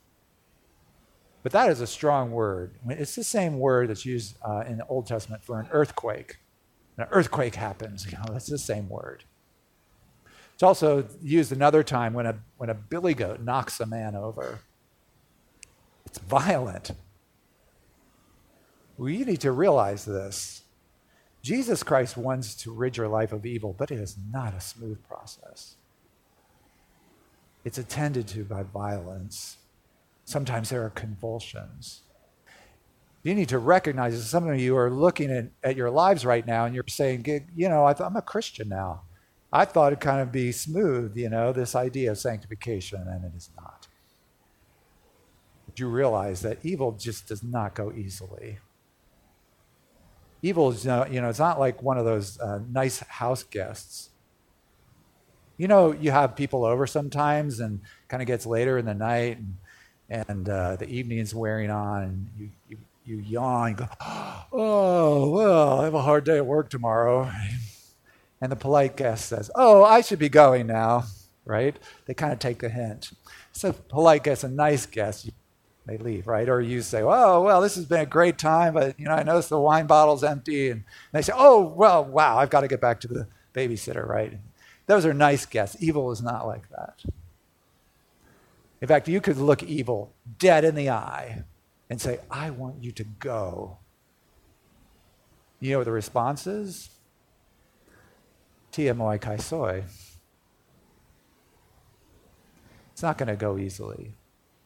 But 1.43 1.51
that 1.53 1.69
is 1.69 1.81
a 1.81 1.87
strong 1.87 2.31
word. 2.31 2.75
It's 2.89 3.15
the 3.15 3.23
same 3.23 3.59
word 3.59 3.89
that's 3.89 4.05
used 4.05 4.37
uh, 4.45 4.63
in 4.67 4.77
the 4.77 4.85
Old 4.87 5.07
Testament 5.07 5.43
for 5.43 5.59
an 5.59 5.67
earthquake. 5.71 6.37
An 6.97 7.07
earthquake 7.11 7.55
happens, 7.55 8.05
you 8.05 8.17
know, 8.17 8.33
that's 8.33 8.47
the 8.47 8.57
same 8.57 8.89
word. 8.89 9.23
It's 10.53 10.63
also 10.63 11.07
used 11.21 11.51
another 11.51 11.83
time 11.83 12.13
when 12.13 12.25
a, 12.25 12.39
when 12.57 12.69
a 12.69 12.73
billy 12.73 13.13
goat 13.13 13.41
knocks 13.41 13.79
a 13.79 13.85
man 13.85 14.15
over. 14.15 14.59
It's 16.05 16.17
violent. 16.17 16.91
We 18.97 19.23
need 19.23 19.41
to 19.41 19.51
realize 19.51 20.03
this. 20.03 20.63
Jesus 21.41 21.83
Christ 21.83 22.17
wants 22.17 22.55
to 22.55 22.73
rid 22.73 22.97
your 22.97 23.07
life 23.07 23.31
of 23.31 23.45
evil, 23.45 23.73
but 23.77 23.91
it 23.91 23.99
is 23.99 24.17
not 24.31 24.53
a 24.53 24.61
smooth 24.61 25.01
process. 25.07 25.75
It's 27.63 27.77
attended 27.77 28.27
to 28.29 28.43
by 28.43 28.63
violence. 28.63 29.57
Sometimes 30.25 30.69
there 30.69 30.83
are 30.83 30.89
convulsions. 30.89 32.01
You 33.23 33.35
need 33.35 33.49
to 33.49 33.59
recognize 33.59 34.17
that 34.17 34.25
some 34.25 34.47
of 34.47 34.59
you 34.59 34.77
are 34.77 34.89
looking 34.89 35.31
at, 35.31 35.47
at 35.63 35.75
your 35.75 35.89
lives 35.89 36.25
right 36.25 36.45
now 36.45 36.65
and 36.65 36.73
you're 36.73 36.85
saying, 36.87 37.25
you 37.55 37.67
know, 37.69 37.85
I'm 37.85 38.15
a 38.15 38.21
Christian 38.21 38.69
now. 38.69 39.01
I 39.51 39.65
thought 39.65 39.93
it'd 39.93 40.01
kind 40.01 40.21
of 40.21 40.31
be 40.31 40.51
smooth, 40.51 41.15
you 41.15 41.29
know, 41.29 41.53
this 41.53 41.75
idea 41.75 42.11
of 42.11 42.17
sanctification, 42.17 43.01
and 43.07 43.23
it 43.23 43.31
is 43.35 43.49
not. 43.55 43.87
But 45.65 45.79
you 45.79 45.87
realize 45.87 46.41
that 46.41 46.59
evil 46.63 46.91
just 46.91 47.27
does 47.27 47.43
not 47.43 47.73
go 47.73 47.93
easily. 47.93 48.59
Evil 50.41 50.69
is, 50.69 50.85
you 50.85 50.91
know, 51.21 51.29
it's 51.29 51.39
not 51.39 51.59
like 51.59 51.81
one 51.81 51.97
of 51.97 52.05
those 52.05 52.39
uh, 52.39 52.59
nice 52.71 52.99
house 52.99 53.43
guests. 53.43 54.09
You 55.57 55.67
know, 55.67 55.91
you 55.91 56.11
have 56.11 56.35
people 56.35 56.63
over 56.63 56.85
sometimes, 56.85 57.59
and 57.59 57.81
kind 58.07 58.21
of 58.21 58.27
gets 58.27 58.45
later 58.45 58.77
in 58.77 58.85
the 58.85 58.93
night, 58.93 59.39
and, 59.39 60.27
and 60.29 60.49
uh, 60.49 60.75
the 60.75 60.87
evening's 60.87 61.33
wearing 61.33 61.71
on, 61.71 62.03
and 62.03 62.29
you, 62.37 62.49
you, 62.69 62.77
you 63.05 63.17
yawn, 63.17 63.73
go, 63.73 63.87
oh, 64.51 65.29
well, 65.31 65.81
I 65.81 65.85
have 65.85 65.95
a 65.95 66.01
hard 66.01 66.25
day 66.25 66.37
at 66.37 66.45
work 66.45 66.69
tomorrow. 66.69 67.31
And 68.39 68.51
the 68.51 68.55
polite 68.55 68.95
guest 68.95 69.25
says, 69.25 69.49
oh, 69.55 69.83
I 69.83 70.01
should 70.01 70.19
be 70.19 70.29
going 70.29 70.67
now, 70.67 71.05
right? 71.45 71.75
They 72.05 72.13
kind 72.13 72.31
of 72.31 72.39
take 72.39 72.59
the 72.59 72.69
hint. 72.69 73.11
So 73.51 73.71
polite 73.71 74.23
guest, 74.23 74.43
a 74.43 74.47
nice 74.47 74.85
guest, 74.85 75.31
they 75.87 75.97
leave, 75.97 76.27
right? 76.27 76.47
Or 76.47 76.61
you 76.61 76.81
say, 76.81 77.01
"Oh, 77.01 77.41
well, 77.41 77.61
this 77.61 77.75
has 77.75 77.85
been 77.85 78.01
a 78.01 78.05
great 78.05 78.37
time, 78.37 78.73
but 78.73 78.99
you 78.99 79.05
know, 79.05 79.13
I 79.13 79.23
noticed 79.23 79.49
the 79.49 79.59
wine 79.59 79.87
bottle's 79.87 80.23
empty," 80.23 80.69
and 80.69 80.83
they 81.11 81.21
say, 81.21 81.33
"Oh, 81.35 81.61
well, 81.61 82.03
wow, 82.03 82.37
I've 82.37 82.49
got 82.49 82.61
to 82.61 82.67
get 82.67 82.81
back 82.81 82.99
to 83.01 83.07
the 83.07 83.27
babysitter," 83.53 84.07
right? 84.07 84.37
Those 84.85 85.05
are 85.05 85.13
nice 85.13 85.45
guests. 85.45 85.77
Evil 85.79 86.11
is 86.11 86.21
not 86.21 86.45
like 86.45 86.69
that. 86.69 87.03
In 88.81 88.87
fact, 88.87 89.07
you 89.07 89.21
could 89.21 89.37
look 89.37 89.63
evil 89.63 90.13
dead 90.37 90.63
in 90.63 90.75
the 90.75 90.89
eye 90.89 91.43
and 91.89 91.99
say, 91.99 92.19
"I 92.29 92.49
want 92.49 92.83
you 92.83 92.91
to 92.91 93.03
go." 93.03 93.77
You 95.59 95.71
know 95.71 95.77
what 95.79 95.85
the 95.85 95.91
response 95.91 96.45
is? 96.45 96.89
Ti 98.71 98.85
emoi 98.85 99.19
kai 99.19 99.37
soi. 99.37 99.85
It's 102.91 103.01
not 103.01 103.17
going 103.17 103.27
to 103.29 103.35
go 103.35 103.57
easily. 103.57 104.15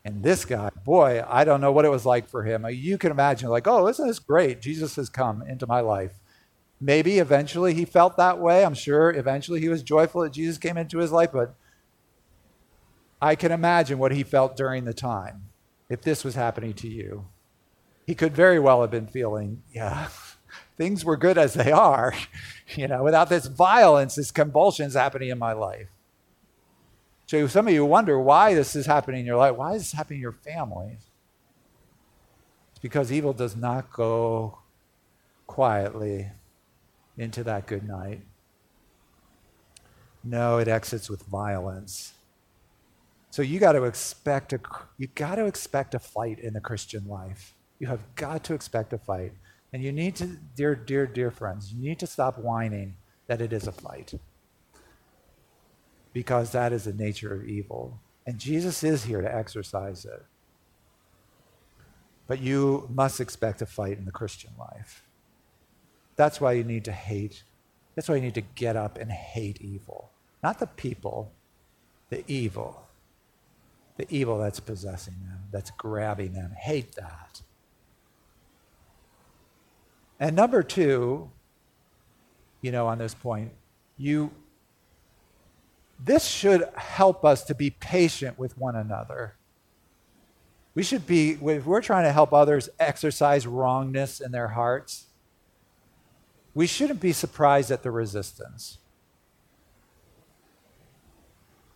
And 0.03 0.23
this 0.23 0.45
guy, 0.45 0.69
boy, 0.83 1.23
I 1.27 1.43
don't 1.43 1.61
know 1.61 1.71
what 1.71 1.85
it 1.85 1.91
was 1.91 2.05
like 2.05 2.27
for 2.27 2.43
him. 2.43 2.65
You 2.71 2.97
can 2.97 3.11
imagine, 3.11 3.49
like, 3.49 3.67
oh, 3.67 3.87
isn't 3.87 4.07
this 4.07 4.19
great? 4.19 4.61
Jesus 4.61 4.95
has 4.95 5.09
come 5.09 5.43
into 5.43 5.67
my 5.67 5.79
life. 5.79 6.19
Maybe 6.79 7.19
eventually 7.19 7.75
he 7.75 7.85
felt 7.85 8.17
that 8.17 8.39
way. 8.39 8.65
I'm 8.65 8.73
sure 8.73 9.11
eventually 9.11 9.59
he 9.59 9.69
was 9.69 9.83
joyful 9.83 10.21
that 10.21 10.33
Jesus 10.33 10.57
came 10.57 10.77
into 10.77 10.97
his 10.97 11.11
life, 11.11 11.29
but 11.31 11.53
I 13.21 13.35
can 13.35 13.51
imagine 13.51 13.99
what 13.99 14.11
he 14.11 14.23
felt 14.23 14.55
during 14.55 14.85
the 14.85 14.93
time 14.93 15.49
if 15.89 16.01
this 16.01 16.23
was 16.23 16.33
happening 16.33 16.73
to 16.73 16.87
you. 16.87 17.27
He 18.07 18.15
could 18.15 18.35
very 18.35 18.57
well 18.57 18.81
have 18.81 18.89
been 18.89 19.05
feeling, 19.05 19.61
yeah, 19.71 20.07
things 20.77 21.05
were 21.05 21.17
good 21.17 21.37
as 21.37 21.53
they 21.53 21.71
are, 21.71 22.15
you 22.75 22.87
know, 22.87 23.03
without 23.03 23.29
this 23.29 23.45
violence, 23.45 24.15
this 24.15 24.31
convulsions 24.31 24.95
happening 24.95 25.29
in 25.29 25.37
my 25.37 25.53
life. 25.53 25.89
So 27.32 27.48
some 27.48 27.65
of 27.65 27.74
you 27.74 27.86
wonder 27.86 28.20
why 28.20 28.56
this 28.56 28.76
is 28.76 28.86
happening 28.86 29.22
in 29.22 29.26
your 29.26 29.38
life. 29.38 29.56
Why 29.56 29.72
is 29.72 29.84
this 29.84 29.94
happening 29.94 30.17
in 30.17 30.22
your 30.22 30.34
family? 30.34 30.98
It's 32.72 32.80
because 32.82 33.10
evil 33.10 33.32
does 33.32 33.56
not 33.56 33.89
go 33.94 34.58
quietly 35.48 36.28
into 37.17 37.41
that 37.46 37.67
good 37.67 37.88
night. 37.88 38.20
No, 40.26 40.58
it 40.58 40.67
exits 40.67 41.10
with 41.10 41.24
violence. 41.24 42.12
So 43.30 43.41
you 43.41 43.62
got 43.62 43.72
to 43.80 43.86
expect 43.86 44.52
a 44.52 44.60
you 44.98 45.08
got 45.15 45.36
to 45.36 45.46
expect 45.46 45.96
a 45.96 46.00
fight 46.00 46.38
in 46.38 46.52
the 46.52 46.60
Christian 46.60 47.08
life. 47.08 47.56
You 47.80 47.88
have 47.88 48.02
got 48.15 48.44
to 48.44 48.54
expect 48.54 48.91
a 48.91 48.98
fight. 48.98 49.32
And 49.72 49.82
you 49.82 49.94
need 49.94 50.17
to, 50.17 50.38
dear, 50.58 50.76
dear, 50.76 51.08
dear 51.08 51.32
friends, 51.32 51.72
you 51.72 51.82
need 51.82 52.00
to 52.00 52.08
stop 52.08 52.38
whining 52.38 52.96
that 53.28 53.39
it 53.39 53.54
is 53.54 53.67
a 53.67 53.72
fight 53.72 54.15
because 56.13 56.52
that 56.52 56.74
is 56.74 56.86
the 56.86 56.93
nature 56.93 57.34
of 57.34 57.47
evil. 57.47 58.00
And 58.26 58.38
Jesus 58.38 58.84
is 58.84 59.06
here 59.06 59.21
to 59.21 59.36
exorcise 59.36 60.06
it. 60.06 60.24
But 62.28 62.39
you 62.39 62.88
must 62.93 63.19
expect 63.19 63.62
a 63.62 63.65
fight 63.65 63.97
in 63.97 64.06
the 64.06 64.12
Christian 64.12 64.52
life. 64.58 65.04
That's 66.15 66.39
why 66.39 66.54
you 66.54 66.63
need 66.63 66.86
to 66.86 66.91
hate. 66.91 67.43
That's 67.95 68.08
why 68.08 68.15
you 68.15 68.21
need 68.21 68.36
to 68.36 68.41
get 68.41 68.76
up 68.76 68.97
and 68.97 69.12
hate 69.12 69.60
evil. 69.62 70.12
Not 70.43 70.60
the 70.60 70.67
people, 70.67 71.32
the 72.10 72.24
evil. 72.28 72.88
The 73.97 74.06
evil 74.10 74.38
that's 74.39 74.60
possessing 74.60 75.15
them, 75.26 75.39
that's 75.52 75.71
grabbing 75.71 76.34
them. 76.34 76.52
Hate 76.58 76.95
that. 76.95 77.41
And 80.19 80.36
number 80.36 80.63
two, 80.63 81.30
you 82.62 82.71
know, 82.71 82.88
on 82.88 83.00
this 83.00 83.13
point, 83.13 83.52
you 83.97 84.32
this 86.03 86.25
should 86.25 86.67
help 86.75 87.23
us 87.23 87.43
to 87.45 87.55
be 87.55 87.69
patient 87.69 88.39
with 88.39 88.57
one 88.57 88.75
another. 88.75 89.35
We 90.73 90.83
should 90.83 91.05
be, 91.05 91.31
if 91.31 91.65
we're 91.65 91.81
trying 91.81 92.05
to 92.05 92.11
help 92.11 92.33
others 92.33 92.69
exercise 92.79 93.45
wrongness 93.45 94.19
in 94.19 94.31
their 94.31 94.49
hearts, 94.49 95.07
we 96.53 96.65
shouldn't 96.65 96.99
be 96.99 97.13
surprised 97.13 97.71
at 97.71 97.83
the 97.83 97.91
resistance. 97.91 98.77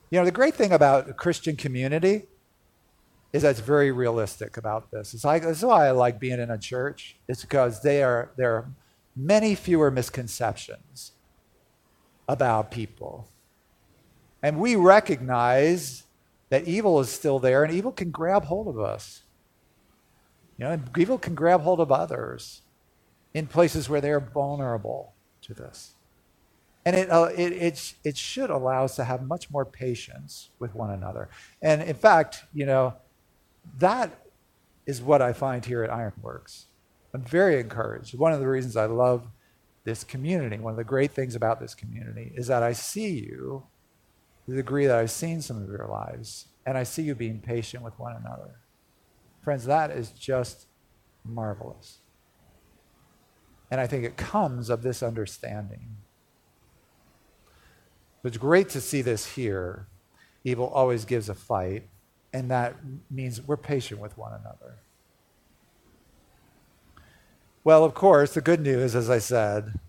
You 0.10 0.20
know, 0.20 0.26
the 0.26 0.32
great 0.32 0.56
thing 0.56 0.72
about 0.72 1.10
a 1.10 1.14
Christian 1.14 1.56
community 1.56 2.24
is 3.34 3.42
that 3.42 3.50
it's 3.50 3.60
very 3.60 3.92
realistic 3.92 4.56
about 4.56 4.92
this. 4.92 5.14
It's 5.14 5.26
like, 5.26 5.44
this 5.44 5.58
is 5.58 5.66
why 5.66 5.88
I 5.88 5.92
like 5.92 6.20
being 6.20 6.40
in 6.40 6.52
a 6.52 6.58
church. 6.58 7.18
It's 7.28 7.42
because 7.42 7.82
they 7.82 8.02
are, 8.02 8.32
there 8.38 8.56
are 8.56 8.70
many 9.16 9.56
fewer 9.56 9.92
misconceptions 9.92 11.12
about 12.30 12.72
people. 12.72 13.28
And 14.46 14.60
we 14.60 14.76
recognize 14.76 16.04
that 16.50 16.66
evil 16.66 17.00
is 17.00 17.10
still 17.10 17.40
there 17.40 17.64
and 17.64 17.74
evil 17.74 17.92
can 17.92 18.12
grab 18.12 18.46
hold 18.46 18.68
of 18.68 18.80
us. 18.80 19.24
You 20.56 20.66
know, 20.66 20.72
and 20.74 20.88
evil 20.96 21.18
can 21.18 21.34
grab 21.34 21.62
hold 21.62 21.80
of 21.80 21.92
others 21.92 22.62
in 23.34 23.48
places 23.48 23.90
where 23.90 24.02
they're 24.02 24.20
vulnerable 24.20 25.14
to 25.42 25.56
this. 25.56 25.96
And 26.86 26.96
it, 26.96 27.10
uh, 27.10 27.30
it, 27.36 27.54
it, 27.54 27.96
it 28.04 28.18
should 28.18 28.52
allow 28.52 28.84
us 28.84 28.96
to 28.98 29.06
have 29.06 29.24
much 29.24 29.50
more 29.50 29.66
patience 29.66 30.52
with 30.60 30.76
one 30.76 30.92
another. 30.92 31.28
And 31.60 31.82
in 31.82 31.96
fact, 31.96 32.44
you 32.54 32.68
know, 32.68 32.94
that 33.80 34.12
is 34.86 35.02
what 35.02 35.24
I 35.24 35.34
find 35.34 35.66
here 35.66 35.84
at 35.84 35.90
Ironworks. 35.90 36.68
I'm 37.16 37.24
very 37.24 37.60
encouraged. 37.60 38.16
One 38.16 38.32
of 38.32 38.40
the 38.40 38.48
reasons 38.48 38.78
I 38.78 38.86
love 38.86 39.26
this 39.86 40.04
community, 40.04 40.60
one 40.60 40.74
of 40.74 40.78
the 40.78 40.84
great 40.84 41.14
things 41.14 41.34
about 41.34 41.60
this 41.60 41.74
community, 41.74 42.32
is 42.36 42.46
that 42.46 42.62
I 42.62 42.74
see 42.74 43.10
you 43.10 43.64
the 44.48 44.56
degree 44.56 44.86
that 44.86 44.98
I've 44.98 45.12
seen 45.12 45.42
some 45.42 45.62
of 45.62 45.68
your 45.68 45.88
lives, 45.88 46.48
and 46.66 46.78
I 46.78 46.84
see 46.84 47.04
you 47.04 47.16
being 47.16 47.40
patient 47.40 47.84
with 47.84 47.98
one 48.00 48.16
another. 48.16 48.60
Friends, 49.42 49.66
that 49.66 49.92
is 49.92 50.10
just 50.12 50.68
marvelous. 51.24 52.00
And 53.72 53.82
I 53.82 53.88
think 53.88 54.04
it 54.04 54.18
comes 54.18 54.70
of 54.70 54.84
this 54.84 55.02
understanding. 55.02 55.98
It's 58.24 58.38
great 58.38 58.70
to 58.70 58.82
see 58.82 59.02
this 59.02 59.34
here. 59.34 59.88
Evil 60.44 60.68
always 60.68 61.06
gives 61.06 61.30
a 61.30 61.36
fight, 61.36 61.88
and 62.34 62.50
that 62.52 62.76
means 63.10 63.42
we're 63.42 63.58
patient 63.58 64.00
with 64.00 64.18
one 64.18 64.34
another. 64.34 64.78
Well, 67.64 67.84
of 67.84 67.96
course, 67.96 68.34
the 68.34 68.42
good 68.42 68.62
news, 68.62 68.96
as 68.96 69.10
I 69.10 69.18
said, 69.18 69.80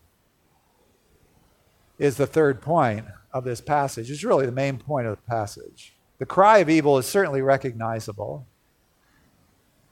is 1.99 2.16
the 2.16 2.27
third 2.27 2.62
point 2.62 3.07
of 3.37 3.44
this 3.44 3.61
passage. 3.61 4.11
is 4.11 4.25
really 4.25 4.46
the 4.46 4.53
main 4.53 4.79
point 4.79 5.07
of 5.07 5.16
the 5.16 5.22
passage. 5.22 5.94
The 6.18 6.27
cry 6.27 6.59
of 6.59 6.70
evil 6.70 6.96
is 6.96 7.07
certainly 7.07 7.42
recognizable, 7.42 8.46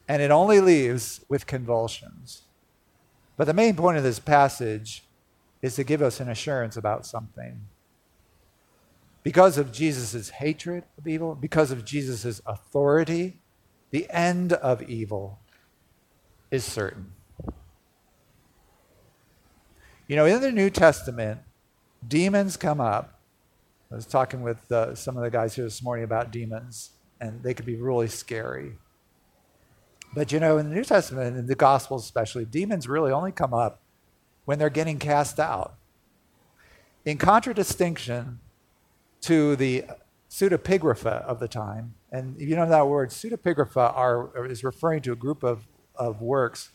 and 0.08 0.22
it 0.22 0.30
only 0.30 0.60
leaves 0.60 1.24
with 1.28 1.46
convulsions. 1.46 2.42
But 3.36 3.46
the 3.46 3.52
main 3.52 3.76
point 3.76 3.98
of 3.98 4.02
this 4.02 4.18
passage 4.18 5.04
is 5.60 5.76
to 5.76 5.84
give 5.84 6.00
us 6.00 6.20
an 6.20 6.28
assurance 6.30 6.76
about 6.76 7.04
something. 7.04 7.60
Because 9.22 9.58
of 9.58 9.72
Jesus' 9.72 10.30
hatred 10.30 10.84
of 10.96 11.06
evil, 11.06 11.34
because 11.34 11.70
of 11.70 11.84
Jesus' 11.84 12.40
authority, 12.46 13.38
the 13.90 14.06
end 14.10 14.54
of 14.54 14.82
evil 14.82 15.38
is 16.50 16.64
certain. 16.64 17.12
You 20.06 20.16
know, 20.16 20.26
in 20.26 20.40
the 20.40 20.52
New 20.52 20.70
Testament, 20.70 21.40
demons 22.06 22.56
come 22.56 22.80
up 22.80 23.13
I 23.94 23.96
was 23.96 24.06
talking 24.06 24.42
with 24.42 24.72
uh, 24.72 24.96
some 24.96 25.16
of 25.16 25.22
the 25.22 25.30
guys 25.30 25.54
here 25.54 25.62
this 25.62 25.80
morning 25.80 26.02
about 26.02 26.32
demons, 26.32 26.90
and 27.20 27.40
they 27.44 27.54
could 27.54 27.64
be 27.64 27.76
really 27.76 28.08
scary. 28.08 28.72
But 30.12 30.32
you 30.32 30.40
know, 30.40 30.58
in 30.58 30.68
the 30.68 30.74
New 30.74 30.82
Testament, 30.82 31.36
in 31.36 31.46
the 31.46 31.54
Gospels 31.54 32.02
especially, 32.02 32.44
demons 32.44 32.88
really 32.88 33.12
only 33.12 33.30
come 33.30 33.54
up 33.54 33.82
when 34.46 34.58
they're 34.58 34.68
getting 34.68 34.98
cast 34.98 35.38
out. 35.38 35.76
In 37.04 37.18
contradistinction 37.18 38.40
to 39.20 39.54
the 39.54 39.84
pseudepigrapha 40.28 41.22
of 41.22 41.38
the 41.38 41.46
time, 41.46 41.94
and 42.10 42.34
if 42.36 42.48
you 42.48 42.56
know 42.56 42.68
that 42.68 42.88
word 42.88 43.10
pseudepigrapha 43.10 43.96
are, 43.96 44.44
is 44.44 44.64
referring 44.64 45.02
to 45.02 45.12
a 45.12 45.16
group 45.16 45.44
of, 45.44 45.68
of 45.94 46.20
works 46.20 46.70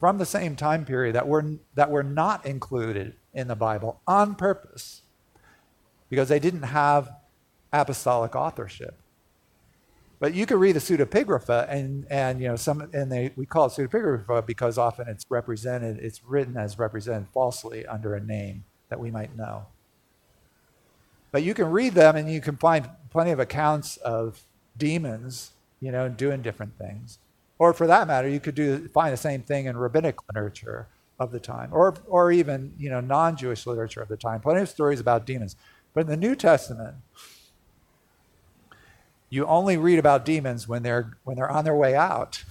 from 0.00 0.18
the 0.18 0.26
same 0.26 0.56
time 0.56 0.84
period 0.84 1.14
that 1.14 1.28
were, 1.28 1.44
that 1.76 1.92
were 1.92 2.02
not 2.02 2.44
included 2.44 3.14
in 3.32 3.46
the 3.46 3.54
Bible 3.54 4.00
on 4.08 4.34
purpose 4.34 5.02
because 6.10 6.28
they 6.28 6.38
didn't 6.38 6.62
have 6.62 7.10
apostolic 7.72 8.36
authorship. 8.36 8.96
But 10.20 10.32
you 10.32 10.46
could 10.46 10.58
read 10.58 10.76
the 10.76 10.80
pseudepigrapha, 10.80 11.68
and, 11.68 12.06
and 12.08 12.40
you 12.40 12.48
know 12.48 12.56
some, 12.56 12.88
and 12.92 13.10
they, 13.10 13.32
we 13.36 13.46
call 13.46 13.66
it 13.66 13.70
pseudepigrapha 13.70 14.46
because 14.46 14.78
often 14.78 15.08
it's 15.08 15.26
represented, 15.28 15.98
it's 15.98 16.22
written 16.24 16.56
as 16.56 16.78
represented 16.78 17.26
falsely 17.34 17.84
under 17.86 18.14
a 18.14 18.20
name 18.20 18.64
that 18.88 19.00
we 19.00 19.10
might 19.10 19.36
know. 19.36 19.66
But 21.32 21.42
you 21.42 21.52
can 21.52 21.70
read 21.70 21.94
them, 21.94 22.16
and 22.16 22.30
you 22.30 22.40
can 22.40 22.56
find 22.56 22.88
plenty 23.10 23.32
of 23.32 23.40
accounts 23.40 23.96
of 23.98 24.42
demons, 24.78 25.50
you 25.80 25.90
know, 25.90 26.08
doing 26.08 26.42
different 26.42 26.78
things. 26.78 27.18
Or 27.58 27.72
for 27.72 27.86
that 27.86 28.06
matter, 28.06 28.28
you 28.28 28.40
could 28.40 28.54
do 28.54 28.88
find 28.94 29.12
the 29.12 29.18
same 29.18 29.42
thing 29.42 29.66
in 29.66 29.76
rabbinic 29.76 30.16
literature 30.28 30.86
of 31.18 31.32
the 31.32 31.40
time, 31.40 31.70
or 31.72 31.94
or 32.06 32.32
even 32.32 32.72
you 32.78 32.90
know 32.90 33.00
non-Jewish 33.00 33.66
literature 33.66 34.00
of 34.00 34.08
the 34.08 34.16
time. 34.16 34.40
Plenty 34.40 34.62
of 34.62 34.68
stories 34.68 35.00
about 35.00 35.26
demons. 35.26 35.56
But 35.94 36.02
in 36.02 36.06
the 36.08 36.16
New 36.16 36.34
Testament, 36.34 36.96
you 39.30 39.46
only 39.46 39.76
read 39.76 39.98
about 39.98 40.24
demons 40.24 40.68
when 40.68 40.82
they're, 40.82 41.16
when 41.24 41.36
they're 41.36 41.50
on 41.50 41.64
their 41.64 41.76
way 41.76 41.94
out. 41.94 42.44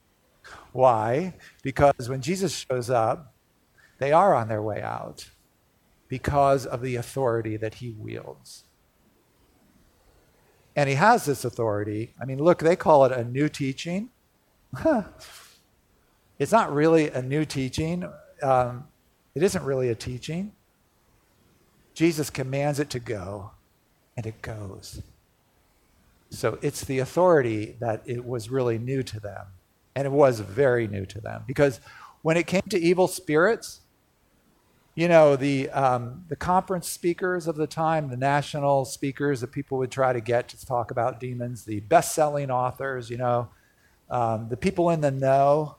Why? 0.72 1.34
Because 1.62 2.08
when 2.08 2.20
Jesus 2.20 2.66
shows 2.68 2.90
up, 2.90 3.32
they 3.98 4.12
are 4.12 4.34
on 4.34 4.48
their 4.48 4.62
way 4.62 4.82
out 4.82 5.30
because 6.08 6.66
of 6.66 6.82
the 6.82 6.96
authority 6.96 7.56
that 7.56 7.74
he 7.74 7.90
wields. 7.90 8.64
And 10.74 10.88
he 10.88 10.96
has 10.96 11.24
this 11.24 11.44
authority. 11.44 12.12
I 12.20 12.26
mean, 12.26 12.38
look, 12.38 12.58
they 12.58 12.76
call 12.76 13.06
it 13.06 13.12
a 13.12 13.24
new 13.24 13.48
teaching. 13.48 14.10
it's 16.38 16.52
not 16.52 16.72
really 16.74 17.08
a 17.08 17.22
new 17.22 17.44
teaching. 17.46 18.06
Um, 18.42 18.86
it 19.34 19.42
isn't 19.42 19.64
really 19.64 19.88
a 19.88 19.94
teaching. 19.94 20.52
Jesus 21.96 22.28
commands 22.28 22.78
it 22.78 22.90
to 22.90 22.98
go, 22.98 23.52
and 24.18 24.26
it 24.26 24.42
goes. 24.42 25.00
So 26.28 26.58
it's 26.60 26.84
the 26.84 26.98
authority 26.98 27.76
that 27.80 28.02
it 28.04 28.26
was 28.26 28.50
really 28.50 28.76
new 28.76 29.02
to 29.02 29.18
them. 29.18 29.46
And 29.94 30.04
it 30.04 30.12
was 30.12 30.40
very 30.40 30.86
new 30.86 31.06
to 31.06 31.22
them. 31.22 31.44
Because 31.46 31.80
when 32.20 32.36
it 32.36 32.46
came 32.46 32.64
to 32.68 32.78
evil 32.78 33.08
spirits, 33.08 33.80
you 34.94 35.08
know, 35.08 35.36
the, 35.36 35.70
um, 35.70 36.26
the 36.28 36.36
conference 36.36 36.86
speakers 36.86 37.46
of 37.46 37.56
the 37.56 37.66
time, 37.66 38.10
the 38.10 38.16
national 38.18 38.84
speakers 38.84 39.40
that 39.40 39.52
people 39.52 39.78
would 39.78 39.90
try 39.90 40.12
to 40.12 40.20
get 40.20 40.48
to 40.50 40.66
talk 40.66 40.90
about 40.90 41.18
demons, 41.18 41.64
the 41.64 41.80
best 41.80 42.14
selling 42.14 42.50
authors, 42.50 43.08
you 43.08 43.16
know, 43.16 43.48
um, 44.10 44.48
the 44.50 44.56
people 44.56 44.90
in 44.90 45.00
the 45.00 45.10
know, 45.10 45.75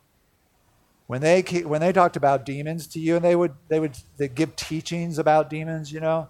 when 1.08 1.22
they, 1.22 1.42
when 1.42 1.82
they 1.82 1.92
talked 1.92 2.16
about 2.16 2.46
demons 2.46 2.86
to 2.88 3.00
you 3.00 3.16
and 3.16 3.26
they 3.26 3.36
would, 3.36 3.54
they 3.70 3.80
would 3.80 3.98
they 4.18 4.28
give 4.28 4.56
teachings 4.56 5.18
about 5.18 5.50
demons, 5.50 5.92
you 5.92 6.00
know, 6.00 6.28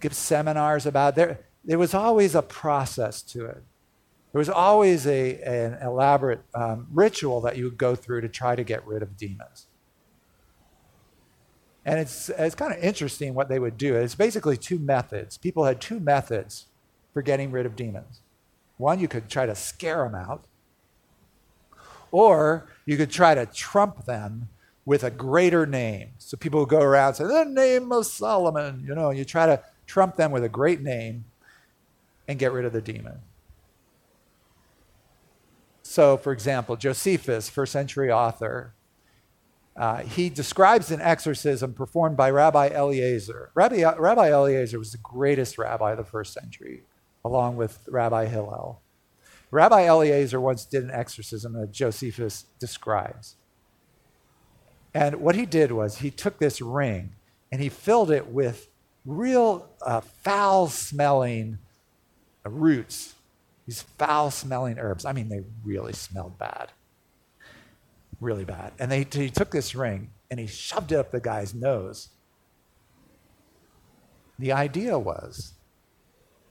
give 0.00 0.14
seminars 0.14 0.86
about 0.86 1.14
their, 1.16 1.40
there 1.64 1.78
was 1.78 1.92
always 1.92 2.34
a 2.34 2.42
process 2.42 3.22
to 3.22 3.46
it. 3.46 3.62
There 4.32 4.38
was 4.38 4.48
always 4.48 5.06
a, 5.06 5.40
an 5.42 5.78
elaborate 5.82 6.42
um, 6.54 6.86
ritual 6.92 7.40
that 7.40 7.56
you 7.56 7.64
would 7.64 7.78
go 7.78 7.94
through 7.94 8.20
to 8.20 8.28
try 8.28 8.54
to 8.54 8.62
get 8.62 8.86
rid 8.86 9.02
of 9.02 9.16
demons. 9.16 9.66
And 11.84 11.98
it's, 11.98 12.28
it's 12.28 12.54
kind 12.54 12.72
of 12.72 12.82
interesting 12.82 13.34
what 13.34 13.48
they 13.48 13.58
would 13.58 13.78
do. 13.78 13.94
It's 13.94 14.14
basically 14.14 14.56
two 14.56 14.78
methods. 14.78 15.38
People 15.38 15.64
had 15.64 15.80
two 15.80 16.00
methods 16.00 16.66
for 17.14 17.22
getting 17.22 17.50
rid 17.50 17.64
of 17.64 17.76
demons. 17.76 18.20
One, 18.76 19.00
you 19.00 19.08
could 19.08 19.28
try 19.28 19.46
to 19.46 19.54
scare 19.54 20.04
them 20.04 20.14
out, 20.14 20.44
or 22.16 22.66
you 22.86 22.96
could 22.96 23.10
try 23.10 23.34
to 23.34 23.44
trump 23.44 24.06
them 24.06 24.48
with 24.86 25.04
a 25.04 25.10
greater 25.10 25.66
name. 25.66 26.12
So 26.16 26.38
people 26.38 26.64
go 26.64 26.80
around 26.80 27.14
say, 27.14 27.24
The 27.24 27.44
name 27.44 27.92
of 27.92 28.06
Solomon, 28.06 28.82
you 28.88 28.94
know, 28.94 29.10
you 29.10 29.22
try 29.26 29.44
to 29.44 29.62
trump 29.86 30.16
them 30.16 30.30
with 30.30 30.42
a 30.42 30.48
great 30.48 30.80
name 30.80 31.26
and 32.26 32.38
get 32.38 32.52
rid 32.52 32.64
of 32.64 32.72
the 32.72 32.80
demon. 32.80 33.18
So, 35.82 36.16
for 36.16 36.32
example, 36.32 36.76
Josephus, 36.76 37.50
first 37.50 37.72
century 37.72 38.10
author, 38.10 38.72
uh, 39.76 39.98
he 39.98 40.30
describes 40.30 40.90
an 40.90 41.02
exorcism 41.02 41.74
performed 41.74 42.16
by 42.16 42.30
Rabbi 42.30 42.68
Eliezer. 42.68 43.50
Rabbi, 43.54 43.82
rabbi 43.82 44.32
Eliezer 44.32 44.78
was 44.78 44.92
the 44.92 44.98
greatest 44.98 45.58
rabbi 45.58 45.90
of 45.90 45.98
the 45.98 46.04
first 46.04 46.32
century, 46.32 46.84
along 47.26 47.56
with 47.56 47.86
Rabbi 47.90 48.24
Hillel. 48.24 48.80
Rabbi 49.50 49.88
Eliezer 49.88 50.40
once 50.40 50.64
did 50.64 50.84
an 50.84 50.90
exorcism 50.90 51.52
that 51.54 51.72
Josephus 51.72 52.44
describes. 52.58 53.36
And 54.92 55.16
what 55.16 55.34
he 55.34 55.46
did 55.46 55.72
was 55.72 55.98
he 55.98 56.10
took 56.10 56.38
this 56.38 56.60
ring 56.60 57.12
and 57.52 57.60
he 57.60 57.68
filled 57.68 58.10
it 58.10 58.28
with 58.28 58.68
real 59.04 59.68
uh, 59.82 60.00
foul 60.00 60.68
smelling 60.68 61.58
roots, 62.44 63.14
these 63.66 63.82
foul 63.82 64.30
smelling 64.30 64.78
herbs. 64.78 65.04
I 65.04 65.12
mean, 65.12 65.28
they 65.28 65.42
really 65.64 65.92
smelled 65.92 66.38
bad. 66.38 66.72
Really 68.20 68.44
bad. 68.44 68.72
And 68.78 68.90
they, 68.90 69.06
he 69.10 69.30
took 69.30 69.50
this 69.50 69.74
ring 69.74 70.10
and 70.30 70.40
he 70.40 70.46
shoved 70.46 70.92
it 70.92 70.96
up 70.96 71.12
the 71.12 71.20
guy's 71.20 71.54
nose. 71.54 72.08
The 74.38 74.52
idea 74.52 74.98
was 74.98 75.54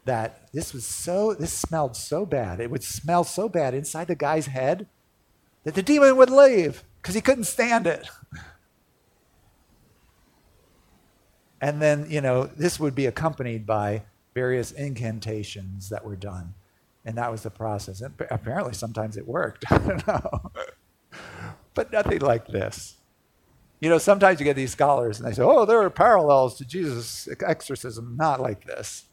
that 0.05 0.49
this 0.53 0.73
was 0.73 0.85
so, 0.85 1.33
this 1.33 1.51
smelled 1.51 1.95
so 1.95 2.25
bad, 2.25 2.59
it 2.59 2.71
would 2.71 2.83
smell 2.83 3.23
so 3.23 3.49
bad 3.49 3.73
inside 3.73 4.07
the 4.07 4.15
guy's 4.15 4.45
head 4.47 4.87
that 5.63 5.75
the 5.75 5.83
demon 5.83 6.15
would 6.15 6.29
leave 6.29 6.83
because 7.01 7.15
he 7.15 7.21
couldn't 7.21 7.45
stand 7.45 7.87
it. 7.87 8.07
And 11.61 11.81
then, 11.81 12.05
you 12.09 12.21
know, 12.21 12.43
this 12.45 12.79
would 12.79 12.93
be 12.93 13.07
accompanied 13.07 13.65
by 13.65 14.03
various 14.35 14.71
incantations 14.71 15.89
that 15.89 16.05
were 16.05 16.15
done. 16.15 16.53
And 17.05 17.17
that 17.17 17.31
was 17.31 17.41
the 17.41 17.49
process. 17.49 18.01
And 18.01 18.13
apparently, 18.29 18.73
sometimes 18.73 19.17
it 19.17 19.27
worked. 19.27 19.65
I 19.71 19.77
don't 19.79 20.07
know. 20.07 20.51
but 21.73 21.91
nothing 21.91 22.19
like 22.19 22.45
this. 22.47 22.97
You 23.79 23.89
know, 23.89 23.97
sometimes 23.97 24.39
you 24.39 24.43
get 24.43 24.55
these 24.55 24.73
scholars 24.73 25.19
and 25.19 25.27
they 25.27 25.33
say, 25.33 25.41
oh, 25.41 25.65
there 25.65 25.81
are 25.81 25.89
parallels 25.89 26.55
to 26.57 26.65
Jesus' 26.65 27.27
exorcism. 27.41 28.15
Not 28.15 28.39
like 28.39 28.65
this. 28.65 29.05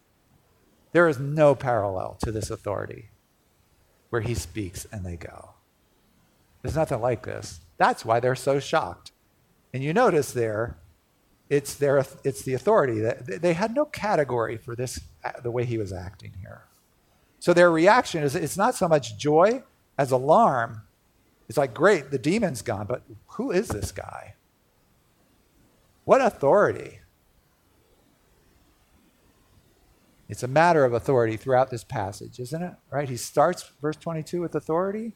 There 0.93 1.09
is 1.09 1.19
no 1.19 1.55
parallel 1.55 2.17
to 2.23 2.31
this 2.31 2.51
authority 2.51 3.11
where 4.11 4.21
he 4.21 4.35
speaks 4.35 4.87
and 4.93 5.05
they 5.05 5.17
go. 5.17 5.55
There's 6.61 6.77
nothing 6.77 7.01
like 7.01 7.25
this. 7.25 7.61
That's 7.79 8.05
why 8.05 8.21
they're 8.21 8.37
so 8.37 8.61
shocked. 8.61 9.11
And 9.73 9.83
you 9.83 9.93
notice 9.93 10.33
there, 10.33 10.77
it's, 11.49 11.75
their, 11.75 12.05
it's 12.25 12.43
the 12.43 12.55
authority. 12.55 13.01
that 13.01 13.43
They 13.43 13.55
had 13.55 13.75
no 13.75 13.87
category 13.87 14.57
for 14.57 14.77
this, 14.77 15.01
the 15.43 15.51
way 15.51 15.65
he 15.65 15.79
was 15.79 15.93
acting 15.93 16.33
here. 16.41 16.63
So 17.41 17.53
their 17.53 17.71
reaction 17.71 18.23
is 18.23 18.37
it's 18.37 18.57
not 18.57 18.75
so 18.75 18.87
much 18.87 19.17
joy 19.17 19.63
as 19.99 20.13
alarm. 20.13 20.83
It's 21.49 21.59
like, 21.59 21.75
great, 21.75 22.11
the 22.11 22.19
demon's 22.19 22.63
gone, 22.63 22.87
but 22.87 23.03
who 23.27 23.51
is 23.51 23.69
this 23.69 23.93
guy? 23.93 24.35
What 26.05 26.21
authority? 26.21 27.01
It's 30.33 30.43
a 30.43 30.49
matter 30.49 30.87
of 30.87 30.95
authority 30.95 31.37
throughout 31.37 31.69
this 31.69 31.85
passage, 31.85 32.41
isn't 32.41 32.63
it? 32.63 32.73
Right? 32.91 33.07
He 33.07 33.19
starts 33.19 33.71
verse 33.83 33.97
22 33.97 34.41
with 34.41 34.55
authority. 34.55 35.13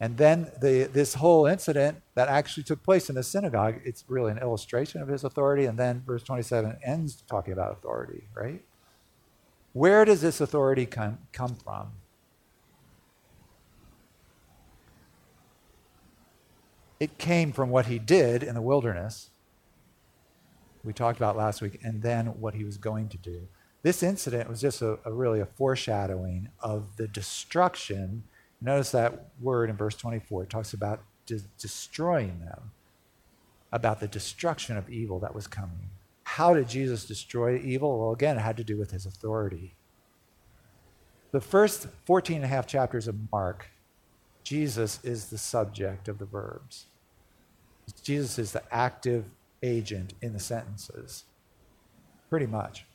And 0.00 0.16
then 0.16 0.50
the, 0.58 0.88
this 0.90 1.12
whole 1.12 1.44
incident 1.44 2.00
that 2.14 2.30
actually 2.30 2.62
took 2.62 2.82
place 2.82 3.10
in 3.10 3.16
the 3.16 3.22
synagogue, 3.22 3.82
it's 3.84 4.04
really 4.08 4.32
an 4.32 4.38
illustration 4.38 5.02
of 5.02 5.08
his 5.08 5.22
authority. 5.22 5.66
And 5.66 5.78
then 5.78 6.02
verse 6.06 6.22
27 6.22 6.78
ends 6.82 7.22
talking 7.28 7.52
about 7.52 7.72
authority, 7.72 8.24
right? 8.34 8.64
Where 9.74 10.02
does 10.06 10.22
this 10.22 10.40
authority 10.40 10.86
come, 10.86 11.18
come 11.34 11.54
from? 11.54 11.88
It 16.98 17.18
came 17.18 17.52
from 17.52 17.68
what 17.68 17.84
he 17.84 17.98
did 17.98 18.42
in 18.42 18.54
the 18.54 18.62
wilderness, 18.62 19.28
we 20.84 20.94
talked 20.94 21.18
about 21.18 21.36
last 21.36 21.60
week, 21.60 21.80
and 21.84 22.00
then 22.00 22.40
what 22.40 22.54
he 22.54 22.64
was 22.64 22.78
going 22.78 23.10
to 23.10 23.18
do. 23.18 23.46
This 23.82 24.02
incident 24.02 24.48
was 24.48 24.60
just 24.60 24.80
a, 24.82 24.98
a 25.04 25.12
really 25.12 25.40
a 25.40 25.46
foreshadowing 25.46 26.48
of 26.60 26.96
the 26.96 27.08
destruction 27.08 28.24
Notice 28.62 28.92
that 28.92 29.26
word 29.40 29.70
in 29.70 29.76
verse 29.76 29.96
24. 29.96 30.44
It 30.44 30.50
talks 30.50 30.72
about 30.72 31.02
de- 31.26 31.40
destroying 31.58 32.38
them, 32.38 32.70
about 33.72 33.98
the 33.98 34.06
destruction 34.06 34.76
of 34.76 34.88
evil 34.88 35.18
that 35.18 35.34
was 35.34 35.46
coming. 35.46 35.90
how 36.24 36.54
did 36.54 36.68
Jesus 36.68 37.04
destroy 37.04 37.58
evil? 37.58 37.98
Well, 37.98 38.12
again, 38.12 38.38
it 38.38 38.40
had 38.40 38.56
to 38.56 38.64
do 38.64 38.78
with 38.78 38.92
his 38.92 39.04
authority. 39.04 39.74
The 41.32 41.40
first 41.40 41.88
14 42.06 42.36
and 42.36 42.44
a 42.44 42.48
half 42.48 42.66
chapters 42.66 43.08
of 43.08 43.16
Mark, 43.32 43.66
Jesus 44.44 45.00
is 45.02 45.26
the 45.26 45.36
subject 45.36 46.08
of 46.08 46.18
the 46.18 46.24
verbs. 46.24 46.86
Jesus 48.02 48.38
is 48.38 48.52
the 48.52 48.62
active 48.72 49.24
agent 49.62 50.14
in 50.22 50.32
the 50.32 50.38
sentences. 50.38 51.24
Pretty 52.30 52.46
much. 52.46 52.86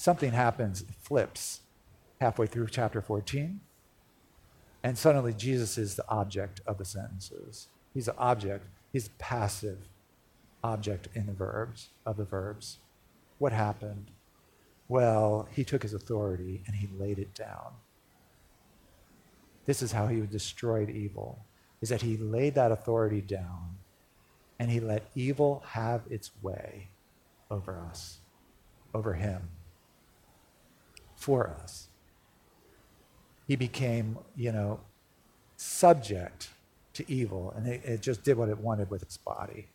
Something 0.00 0.32
happens, 0.32 0.80
it 0.80 0.88
flips 0.98 1.60
halfway 2.22 2.46
through 2.46 2.68
chapter 2.68 3.02
14, 3.02 3.60
and 4.82 4.96
suddenly 4.96 5.34
Jesus 5.34 5.76
is 5.76 5.94
the 5.94 6.08
object 6.08 6.62
of 6.66 6.78
the 6.78 6.86
sentences. 6.86 7.68
He's 7.92 8.06
the 8.06 8.16
object, 8.16 8.64
he's 8.94 9.08
the 9.08 9.14
passive 9.18 9.76
object 10.64 11.08
in 11.14 11.26
the 11.26 11.34
verbs, 11.34 11.90
of 12.06 12.16
the 12.16 12.24
verbs. 12.24 12.78
What 13.38 13.52
happened? 13.52 14.06
Well, 14.88 15.46
he 15.52 15.64
took 15.64 15.82
his 15.82 15.92
authority 15.92 16.62
and 16.66 16.76
he 16.76 16.88
laid 16.98 17.18
it 17.18 17.34
down. 17.34 17.74
This 19.66 19.82
is 19.82 19.92
how 19.92 20.06
he 20.06 20.22
destroyed 20.22 20.88
evil, 20.88 21.44
is 21.82 21.90
that 21.90 22.00
he 22.00 22.16
laid 22.16 22.54
that 22.54 22.72
authority 22.72 23.20
down 23.20 23.76
and 24.58 24.70
he 24.70 24.80
let 24.80 25.10
evil 25.14 25.62
have 25.66 26.04
its 26.08 26.30
way 26.40 26.88
over 27.50 27.78
us, 27.78 28.20
over 28.94 29.12
him, 29.12 29.42
for 31.20 31.56
us. 31.62 31.88
He 33.46 33.56
became, 33.56 34.18
you 34.36 34.52
know, 34.52 34.80
subject 35.56 36.50
to 36.94 37.10
evil, 37.12 37.52
and 37.56 37.66
it, 37.66 37.82
it 37.84 38.00
just 38.00 38.24
did 38.24 38.36
what 38.36 38.48
it 38.48 38.58
wanted 38.58 38.90
with 38.90 39.02
its 39.02 39.16
body. 39.16 39.68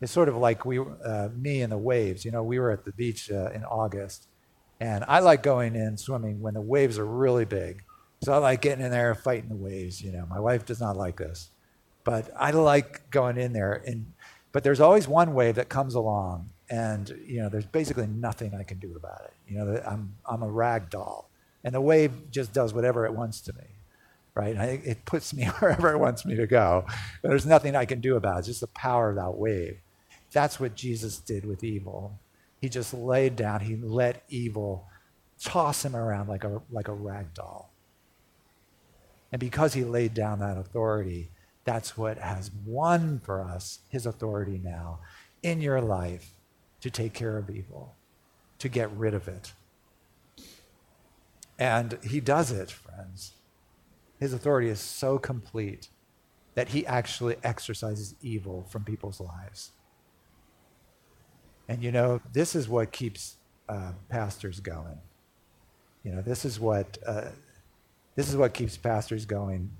It's 0.00 0.12
sort 0.12 0.28
of 0.28 0.36
like 0.36 0.66
we, 0.66 0.78
uh, 0.78 1.30
me 1.34 1.62
and 1.62 1.72
the 1.72 1.78
waves. 1.78 2.24
You 2.24 2.30
know, 2.30 2.42
we 2.42 2.58
were 2.58 2.70
at 2.70 2.84
the 2.84 2.92
beach 2.92 3.30
uh, 3.30 3.50
in 3.54 3.64
August, 3.64 4.28
and 4.78 5.04
I 5.08 5.20
like 5.20 5.42
going 5.42 5.74
in 5.74 5.96
swimming 5.96 6.40
when 6.40 6.54
the 6.54 6.60
waves 6.60 6.98
are 6.98 7.06
really 7.06 7.46
big. 7.46 7.82
So 8.22 8.32
I 8.34 8.38
like 8.38 8.60
getting 8.60 8.84
in 8.84 8.90
there 8.90 9.14
fighting 9.14 9.48
the 9.48 9.56
waves. 9.56 10.02
You 10.02 10.12
know, 10.12 10.26
my 10.28 10.38
wife 10.38 10.66
does 10.66 10.80
not 10.80 10.96
like 10.96 11.16
this, 11.16 11.50
but 12.04 12.30
I 12.38 12.50
like 12.50 13.10
going 13.10 13.38
in 13.38 13.52
there. 13.54 13.82
And 13.86 14.12
but 14.52 14.64
there's 14.64 14.80
always 14.80 15.08
one 15.08 15.32
wave 15.32 15.54
that 15.54 15.68
comes 15.68 15.94
along, 15.94 16.50
and 16.68 17.08
you 17.26 17.42
know, 17.42 17.48
there's 17.48 17.66
basically 17.66 18.06
nothing 18.06 18.54
I 18.54 18.62
can 18.62 18.78
do 18.78 18.94
about 18.96 19.22
it. 19.24 19.34
You 19.48 19.58
know, 19.58 19.82
I'm 19.86 20.14
I'm 20.26 20.42
a 20.42 20.48
rag 20.48 20.90
doll, 20.90 21.30
and 21.64 21.74
the 21.74 21.80
wave 21.80 22.30
just 22.30 22.52
does 22.52 22.74
whatever 22.74 23.06
it 23.06 23.14
wants 23.14 23.40
to 23.42 23.52
me 23.54 23.64
right? 24.36 24.56
I, 24.56 24.64
it 24.84 25.04
puts 25.04 25.34
me 25.34 25.44
wherever 25.58 25.92
it 25.92 25.98
wants 25.98 26.24
me 26.24 26.36
to 26.36 26.46
go. 26.46 26.86
There's 27.22 27.46
nothing 27.46 27.74
I 27.74 27.86
can 27.86 28.00
do 28.00 28.16
about 28.16 28.36
it. 28.36 28.38
It's 28.40 28.48
just 28.48 28.60
the 28.60 28.68
power 28.68 29.10
of 29.10 29.16
that 29.16 29.32
wave. 29.32 29.78
That's 30.30 30.60
what 30.60 30.76
Jesus 30.76 31.18
did 31.18 31.44
with 31.44 31.64
evil. 31.64 32.20
He 32.60 32.68
just 32.68 32.94
laid 32.94 33.34
down, 33.34 33.60
he 33.60 33.76
let 33.76 34.22
evil 34.28 34.86
toss 35.40 35.84
him 35.84 35.96
around 35.96 36.28
like 36.28 36.44
a, 36.44 36.60
like 36.70 36.88
a 36.88 36.92
rag 36.92 37.34
doll. 37.34 37.70
And 39.32 39.40
because 39.40 39.74
he 39.74 39.84
laid 39.84 40.14
down 40.14 40.38
that 40.40 40.56
authority, 40.56 41.30
that's 41.64 41.96
what 41.96 42.18
has 42.18 42.50
won 42.64 43.20
for 43.24 43.42
us 43.42 43.80
his 43.88 44.06
authority 44.06 44.60
now 44.62 45.00
in 45.42 45.60
your 45.60 45.80
life 45.80 46.35
to 46.86 46.90
take 46.90 47.12
care 47.12 47.36
of 47.36 47.50
evil, 47.50 47.96
to 48.60 48.68
get 48.68 48.88
rid 48.92 49.12
of 49.12 49.26
it. 49.26 49.52
And 51.58 51.98
he 52.04 52.20
does 52.20 52.52
it, 52.52 52.70
friends. 52.70 53.32
His 54.20 54.32
authority 54.32 54.68
is 54.68 54.78
so 54.78 55.18
complete 55.18 55.88
that 56.54 56.68
he 56.68 56.86
actually 56.86 57.36
exorcises 57.42 58.14
evil 58.22 58.66
from 58.70 58.84
people's 58.84 59.20
lives. 59.20 59.72
And 61.68 61.82
you 61.82 61.90
know, 61.90 62.20
this 62.32 62.54
is 62.54 62.68
what 62.68 62.92
keeps 62.92 63.34
uh, 63.68 63.92
pastors 64.08 64.60
going. 64.60 64.98
You 66.04 66.12
know, 66.12 66.22
this 66.22 66.44
is 66.44 66.60
what 66.60 66.98
uh, 67.04 67.30
this 68.14 68.28
is 68.28 68.36
what 68.36 68.54
keeps 68.54 68.76
pastors 68.76 69.26
going, 69.26 69.72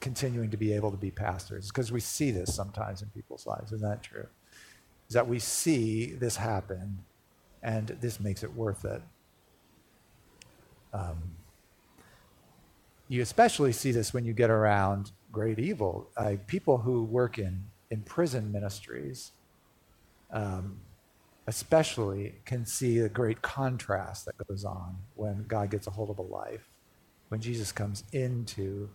continuing 0.00 0.50
to 0.50 0.56
be 0.56 0.72
able 0.72 0.90
to 0.90 0.96
be 0.96 1.12
pastors, 1.12 1.68
because 1.68 1.92
we 1.92 2.00
see 2.00 2.32
this 2.32 2.52
sometimes 2.52 3.02
in 3.02 3.08
people's 3.10 3.46
lives. 3.46 3.72
Isn't 3.72 3.88
that 3.88 4.02
true? 4.02 4.26
Is 5.08 5.14
that 5.14 5.26
we 5.26 5.38
see 5.38 6.06
this 6.06 6.36
happen, 6.36 6.98
and 7.62 7.88
this 8.00 8.20
makes 8.20 8.42
it 8.42 8.54
worth 8.54 8.84
it. 8.84 9.02
Um, 10.92 11.18
you 13.08 13.22
especially 13.22 13.72
see 13.72 13.90
this 13.90 14.12
when 14.12 14.24
you 14.24 14.32
get 14.34 14.50
around 14.50 15.12
great 15.32 15.58
evil. 15.58 16.10
Uh, 16.16 16.34
people 16.46 16.78
who 16.78 17.04
work 17.04 17.38
in, 17.38 17.64
in 17.90 18.02
prison 18.02 18.52
ministries 18.52 19.32
um, 20.30 20.80
especially 21.46 22.34
can 22.44 22.66
see 22.66 22.98
the 22.98 23.08
great 23.08 23.40
contrast 23.40 24.26
that 24.26 24.34
goes 24.46 24.64
on 24.64 24.96
when 25.14 25.44
God 25.48 25.70
gets 25.70 25.86
a 25.86 25.90
hold 25.90 26.10
of 26.10 26.18
a 26.18 26.22
life, 26.22 26.68
when 27.28 27.40
Jesus 27.40 27.72
comes 27.72 28.04
into 28.12 28.90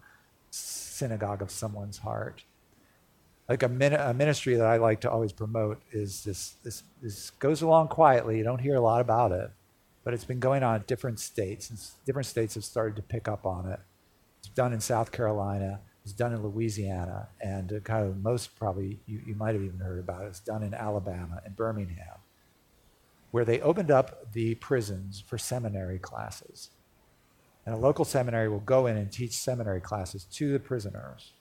synagogue 0.52 1.42
of 1.42 1.50
someone's 1.50 1.98
heart. 1.98 2.44
Like 3.54 3.62
a, 3.62 3.70
min- 3.70 3.94
a 3.94 4.16
ministry 4.16 4.56
that 4.56 4.66
I 4.66 4.78
like 4.78 5.02
to 5.02 5.12
always 5.12 5.32
promote 5.32 5.80
is 5.92 6.24
this, 6.24 6.56
this, 6.64 6.82
this 7.04 7.30
goes 7.30 7.62
along 7.62 7.90
quietly. 7.90 8.40
You 8.40 8.44
don't 8.44 8.58
hear 8.58 8.74
a 8.74 8.82
lot 8.82 9.00
about 9.00 9.32
it, 9.32 9.52
but 10.04 10.16
it's 10.16 10.26
been 10.26 10.40
going 10.40 10.64
on 10.64 10.78
in 10.78 10.84
different 10.88 11.20
states, 11.20 11.70
and 11.70 11.78
different 12.04 12.26
states 12.26 12.56
have 12.56 12.66
started 12.66 12.96
to 12.96 13.04
pick 13.04 13.28
up 13.28 13.46
on 13.46 13.68
it. 13.68 13.80
It's 14.40 14.50
done 14.50 14.74
in 14.74 14.80
South 14.80 15.12
Carolina, 15.12 15.82
it's 16.04 16.14
done 16.14 16.34
in 16.34 16.42
Louisiana, 16.42 17.28
and 17.42 17.80
kind 17.84 18.08
of 18.08 18.24
most 18.24 18.56
probably 18.56 19.00
you, 19.06 19.22
you 19.24 19.36
might 19.36 19.54
have 19.54 19.62
even 19.62 19.82
heard 19.82 20.00
about 20.00 20.24
it. 20.24 20.30
It's 20.30 20.40
done 20.40 20.64
in 20.64 20.74
Alabama 20.74 21.40
and 21.46 21.56
Birmingham 21.56 22.18
where 23.30 23.46
they 23.46 23.62
opened 23.62 23.92
up 23.92 24.34
the 24.34 24.56
prisons 24.56 25.24
for 25.28 25.38
seminary 25.38 26.00
classes. 26.00 26.72
And 27.68 27.76
a 27.76 27.78
local 27.78 28.04
seminary 28.04 28.50
will 28.50 28.62
go 28.62 28.88
in 28.88 28.98
and 28.98 29.12
teach 29.12 29.34
seminary 29.34 29.80
classes 29.80 30.24
to 30.34 30.52
the 30.52 30.60
prisoners. 30.60 31.34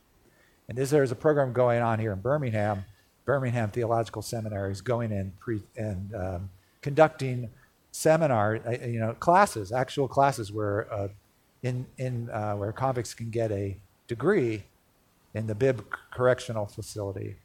And 0.72 0.78
this, 0.78 0.88
there's 0.88 1.12
a 1.12 1.14
program 1.14 1.52
going 1.52 1.82
on 1.82 1.98
here 1.98 2.12
in 2.12 2.20
Birmingham. 2.20 2.86
Birmingham 3.26 3.70
Theological 3.70 4.22
Seminary 4.22 4.72
is 4.72 4.80
going 4.80 5.12
in 5.12 5.34
pre- 5.38 5.62
and 5.76 6.14
um, 6.14 6.50
conducting 6.80 7.50
seminar, 7.90 8.58
uh, 8.66 8.86
you 8.86 8.98
know, 8.98 9.12
classes, 9.12 9.70
actual 9.70 10.08
classes 10.08 10.50
where 10.50 10.90
uh, 10.90 11.08
in, 11.62 11.84
in 11.98 12.30
uh, 12.30 12.54
where 12.54 12.72
convicts 12.72 13.12
can 13.12 13.28
get 13.28 13.52
a 13.52 13.76
degree 14.08 14.62
in 15.34 15.46
the 15.46 15.54
Bibb 15.54 15.84
Correctional 16.10 16.64
Facility 16.64 17.36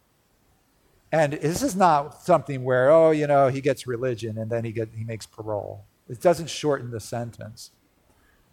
and 1.12 1.34
this 1.34 1.64
is 1.64 1.76
not 1.76 2.22
something 2.22 2.64
where, 2.64 2.90
oh, 2.90 3.12
you 3.12 3.28
know, 3.28 3.48
he 3.48 3.62
gets 3.62 3.88
religion 3.88 4.38
and 4.38 4.50
then 4.50 4.64
he, 4.66 4.72
get, 4.72 4.90
he 4.96 5.04
makes 5.04 5.26
parole. 5.26 5.86
It 6.10 6.22
doesn't 6.22 6.50
shorten 6.50 6.92
the 6.92 7.00
sentence. 7.00 7.72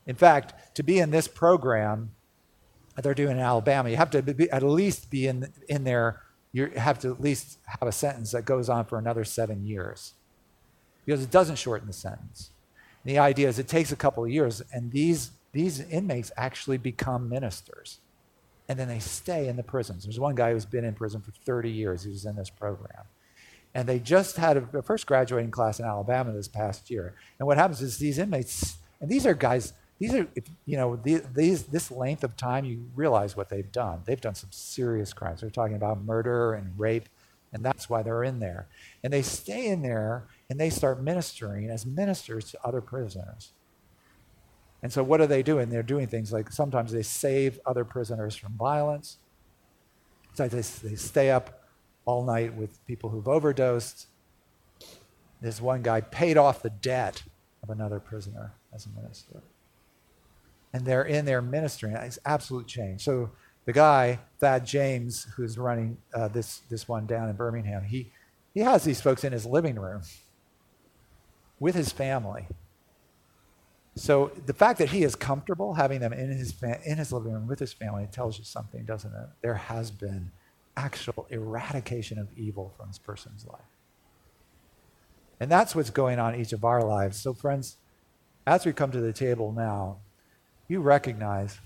In 0.06 0.16
fact, 0.16 0.74
to 0.76 0.82
be 0.82 0.98
in 0.98 1.10
this 1.10 1.26
program 1.26 2.12
they're 3.02 3.14
doing 3.14 3.36
in 3.36 3.42
Alabama, 3.42 3.90
you 3.90 3.96
have 3.96 4.10
to 4.10 4.22
be, 4.22 4.50
at 4.50 4.62
least 4.62 5.10
be 5.10 5.26
in, 5.26 5.52
in 5.68 5.84
there, 5.84 6.20
you 6.52 6.68
have 6.76 6.98
to 7.00 7.10
at 7.10 7.20
least 7.20 7.58
have 7.66 7.88
a 7.88 7.92
sentence 7.92 8.30
that 8.32 8.44
goes 8.44 8.68
on 8.68 8.84
for 8.84 8.98
another 8.98 9.24
seven 9.24 9.66
years 9.66 10.12
because 11.04 11.22
it 11.22 11.30
doesn't 11.30 11.56
shorten 11.56 11.86
the 11.86 11.92
sentence. 11.92 12.50
And 13.02 13.12
the 13.12 13.18
idea 13.18 13.48
is 13.48 13.58
it 13.58 13.68
takes 13.68 13.90
a 13.90 13.96
couple 13.96 14.24
of 14.24 14.30
years, 14.30 14.62
and 14.72 14.92
these, 14.92 15.32
these 15.52 15.80
inmates 15.80 16.30
actually 16.36 16.78
become 16.78 17.28
ministers 17.28 17.98
and 18.68 18.78
then 18.78 18.88
they 18.88 18.98
stay 18.98 19.48
in 19.48 19.56
the 19.56 19.62
prisons. 19.62 20.04
There's 20.04 20.20
one 20.20 20.34
guy 20.34 20.52
who's 20.52 20.64
been 20.64 20.84
in 20.84 20.94
prison 20.94 21.20
for 21.20 21.32
30 21.32 21.70
years 21.70 22.04
He 22.04 22.10
was 22.10 22.24
in 22.24 22.36
this 22.36 22.50
program. 22.50 23.04
And 23.74 23.88
they 23.88 23.98
just 23.98 24.36
had 24.36 24.56
a, 24.56 24.78
a 24.78 24.82
first 24.82 25.06
graduating 25.06 25.50
class 25.50 25.80
in 25.80 25.84
Alabama 25.84 26.32
this 26.32 26.48
past 26.48 26.90
year. 26.90 27.14
And 27.38 27.46
what 27.46 27.58
happens 27.58 27.82
is 27.82 27.98
these 27.98 28.18
inmates, 28.18 28.76
and 29.00 29.10
these 29.10 29.26
are 29.26 29.34
guys, 29.34 29.72
these 30.04 30.14
are, 30.14 30.28
you 30.66 30.76
know, 30.76 30.96
these, 30.96 31.62
this 31.64 31.90
length 31.90 32.24
of 32.24 32.36
time, 32.36 32.66
you 32.66 32.84
realize 32.94 33.38
what 33.38 33.48
they've 33.48 33.72
done. 33.72 34.02
They've 34.04 34.20
done 34.20 34.34
some 34.34 34.50
serious 34.52 35.14
crimes. 35.14 35.40
They're 35.40 35.48
talking 35.48 35.76
about 35.76 36.04
murder 36.04 36.52
and 36.52 36.78
rape, 36.78 37.08
and 37.54 37.64
that's 37.64 37.88
why 37.88 38.02
they're 38.02 38.22
in 38.22 38.38
there. 38.38 38.66
And 39.02 39.10
they 39.10 39.22
stay 39.22 39.66
in 39.66 39.80
there 39.80 40.24
and 40.50 40.60
they 40.60 40.68
start 40.68 41.02
ministering 41.02 41.70
as 41.70 41.86
ministers 41.86 42.50
to 42.50 42.58
other 42.62 42.82
prisoners. 42.82 43.52
And 44.82 44.92
so, 44.92 45.02
what 45.02 45.22
are 45.22 45.26
they 45.26 45.42
doing? 45.42 45.70
They're 45.70 45.82
doing 45.82 46.06
things 46.06 46.34
like 46.34 46.52
sometimes 46.52 46.92
they 46.92 47.02
save 47.02 47.58
other 47.64 47.86
prisoners 47.86 48.36
from 48.36 48.52
violence. 48.58 49.16
So 50.34 50.46
they, 50.48 50.60
they 50.60 50.96
stay 50.96 51.30
up 51.30 51.62
all 52.04 52.24
night 52.24 52.52
with 52.54 52.86
people 52.86 53.08
who've 53.08 53.28
overdosed. 53.28 54.08
This 55.40 55.62
one 55.62 55.80
guy 55.80 56.02
paid 56.02 56.36
off 56.36 56.60
the 56.60 56.68
debt 56.68 57.22
of 57.62 57.70
another 57.70 58.00
prisoner 58.00 58.52
as 58.74 58.84
a 58.84 58.90
minister. 59.00 59.40
And 60.74 60.84
they're 60.84 61.04
in 61.04 61.24
there 61.24 61.40
ministering. 61.40 61.94
It's 61.94 62.18
absolute 62.26 62.66
change. 62.66 63.02
So 63.02 63.30
the 63.64 63.72
guy, 63.72 64.18
Thad 64.40 64.66
James, 64.66 65.26
who's 65.36 65.56
running 65.56 65.96
uh, 66.12 66.28
this, 66.28 66.62
this 66.68 66.86
one 66.86 67.06
down 67.06 67.30
in 67.30 67.36
Birmingham, 67.36 67.84
he, 67.84 68.10
he 68.52 68.60
has 68.60 68.84
these 68.84 69.00
folks 69.00 69.24
in 69.24 69.32
his 69.32 69.46
living 69.46 69.76
room 69.76 70.02
with 71.58 71.74
his 71.74 71.92
family. 71.92 72.46
So 73.96 74.32
the 74.46 74.52
fact 74.52 74.80
that 74.80 74.90
he 74.90 75.04
is 75.04 75.14
comfortable 75.14 75.74
having 75.74 76.00
them 76.00 76.12
in 76.12 76.28
his, 76.28 76.52
fa- 76.52 76.80
in 76.84 76.98
his 76.98 77.12
living 77.12 77.32
room 77.32 77.46
with 77.46 77.60
his 77.60 77.72
family 77.72 78.08
tells 78.10 78.38
you 78.38 78.44
something, 78.44 78.84
doesn't 78.84 79.12
it? 79.12 79.28
There 79.40 79.54
has 79.54 79.90
been 79.90 80.32
actual 80.76 81.26
eradication 81.30 82.18
of 82.18 82.28
evil 82.36 82.74
from 82.76 82.88
this 82.88 82.98
person's 82.98 83.46
life. 83.46 83.60
And 85.38 85.50
that's 85.50 85.74
what's 85.74 85.90
going 85.90 86.18
on 86.18 86.34
in 86.34 86.40
each 86.40 86.52
of 86.52 86.64
our 86.64 86.82
lives. 86.82 87.18
So, 87.18 87.32
friends, 87.32 87.76
as 88.46 88.66
we 88.66 88.72
come 88.72 88.90
to 88.90 89.00
the 89.00 89.12
table 89.12 89.52
now, 89.52 89.98
you 90.68 90.80
recognize 90.80 91.58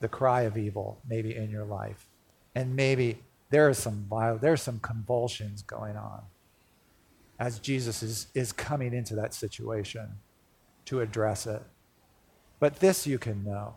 the 0.00 0.08
cry 0.08 0.42
of 0.42 0.56
evil 0.56 0.98
maybe 1.08 1.34
in 1.34 1.50
your 1.50 1.64
life. 1.64 2.08
And 2.54 2.76
maybe 2.76 3.18
there 3.50 3.68
is 3.68 3.78
some 3.78 4.06
violence, 4.08 4.42
there's 4.42 4.62
some 4.62 4.80
convulsions 4.80 5.62
going 5.62 5.96
on 5.96 6.22
as 7.38 7.58
Jesus 7.58 8.02
is, 8.02 8.26
is 8.34 8.52
coming 8.52 8.94
into 8.94 9.14
that 9.16 9.34
situation 9.34 10.08
to 10.86 11.00
address 11.00 11.46
it. 11.46 11.62
But 12.60 12.80
this 12.80 13.06
you 13.06 13.18
can 13.18 13.44
know 13.44 13.74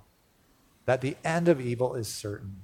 that 0.86 1.02
the 1.02 1.16
end 1.24 1.48
of 1.48 1.60
evil 1.60 1.96
is 1.96 2.08
certain 2.08 2.62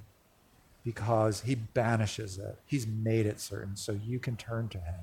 because 0.83 1.41
he 1.41 1.55
banishes 1.55 2.37
it. 2.37 2.59
He's 2.65 2.85
made 2.85 3.25
it 3.25 3.39
certain, 3.39 3.75
so 3.75 3.93
you 3.93 4.19
can 4.19 4.35
turn 4.35 4.67
to 4.69 4.77
him. 4.77 4.99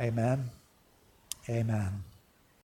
Amen. 0.00 0.50
Amen. 1.48 2.04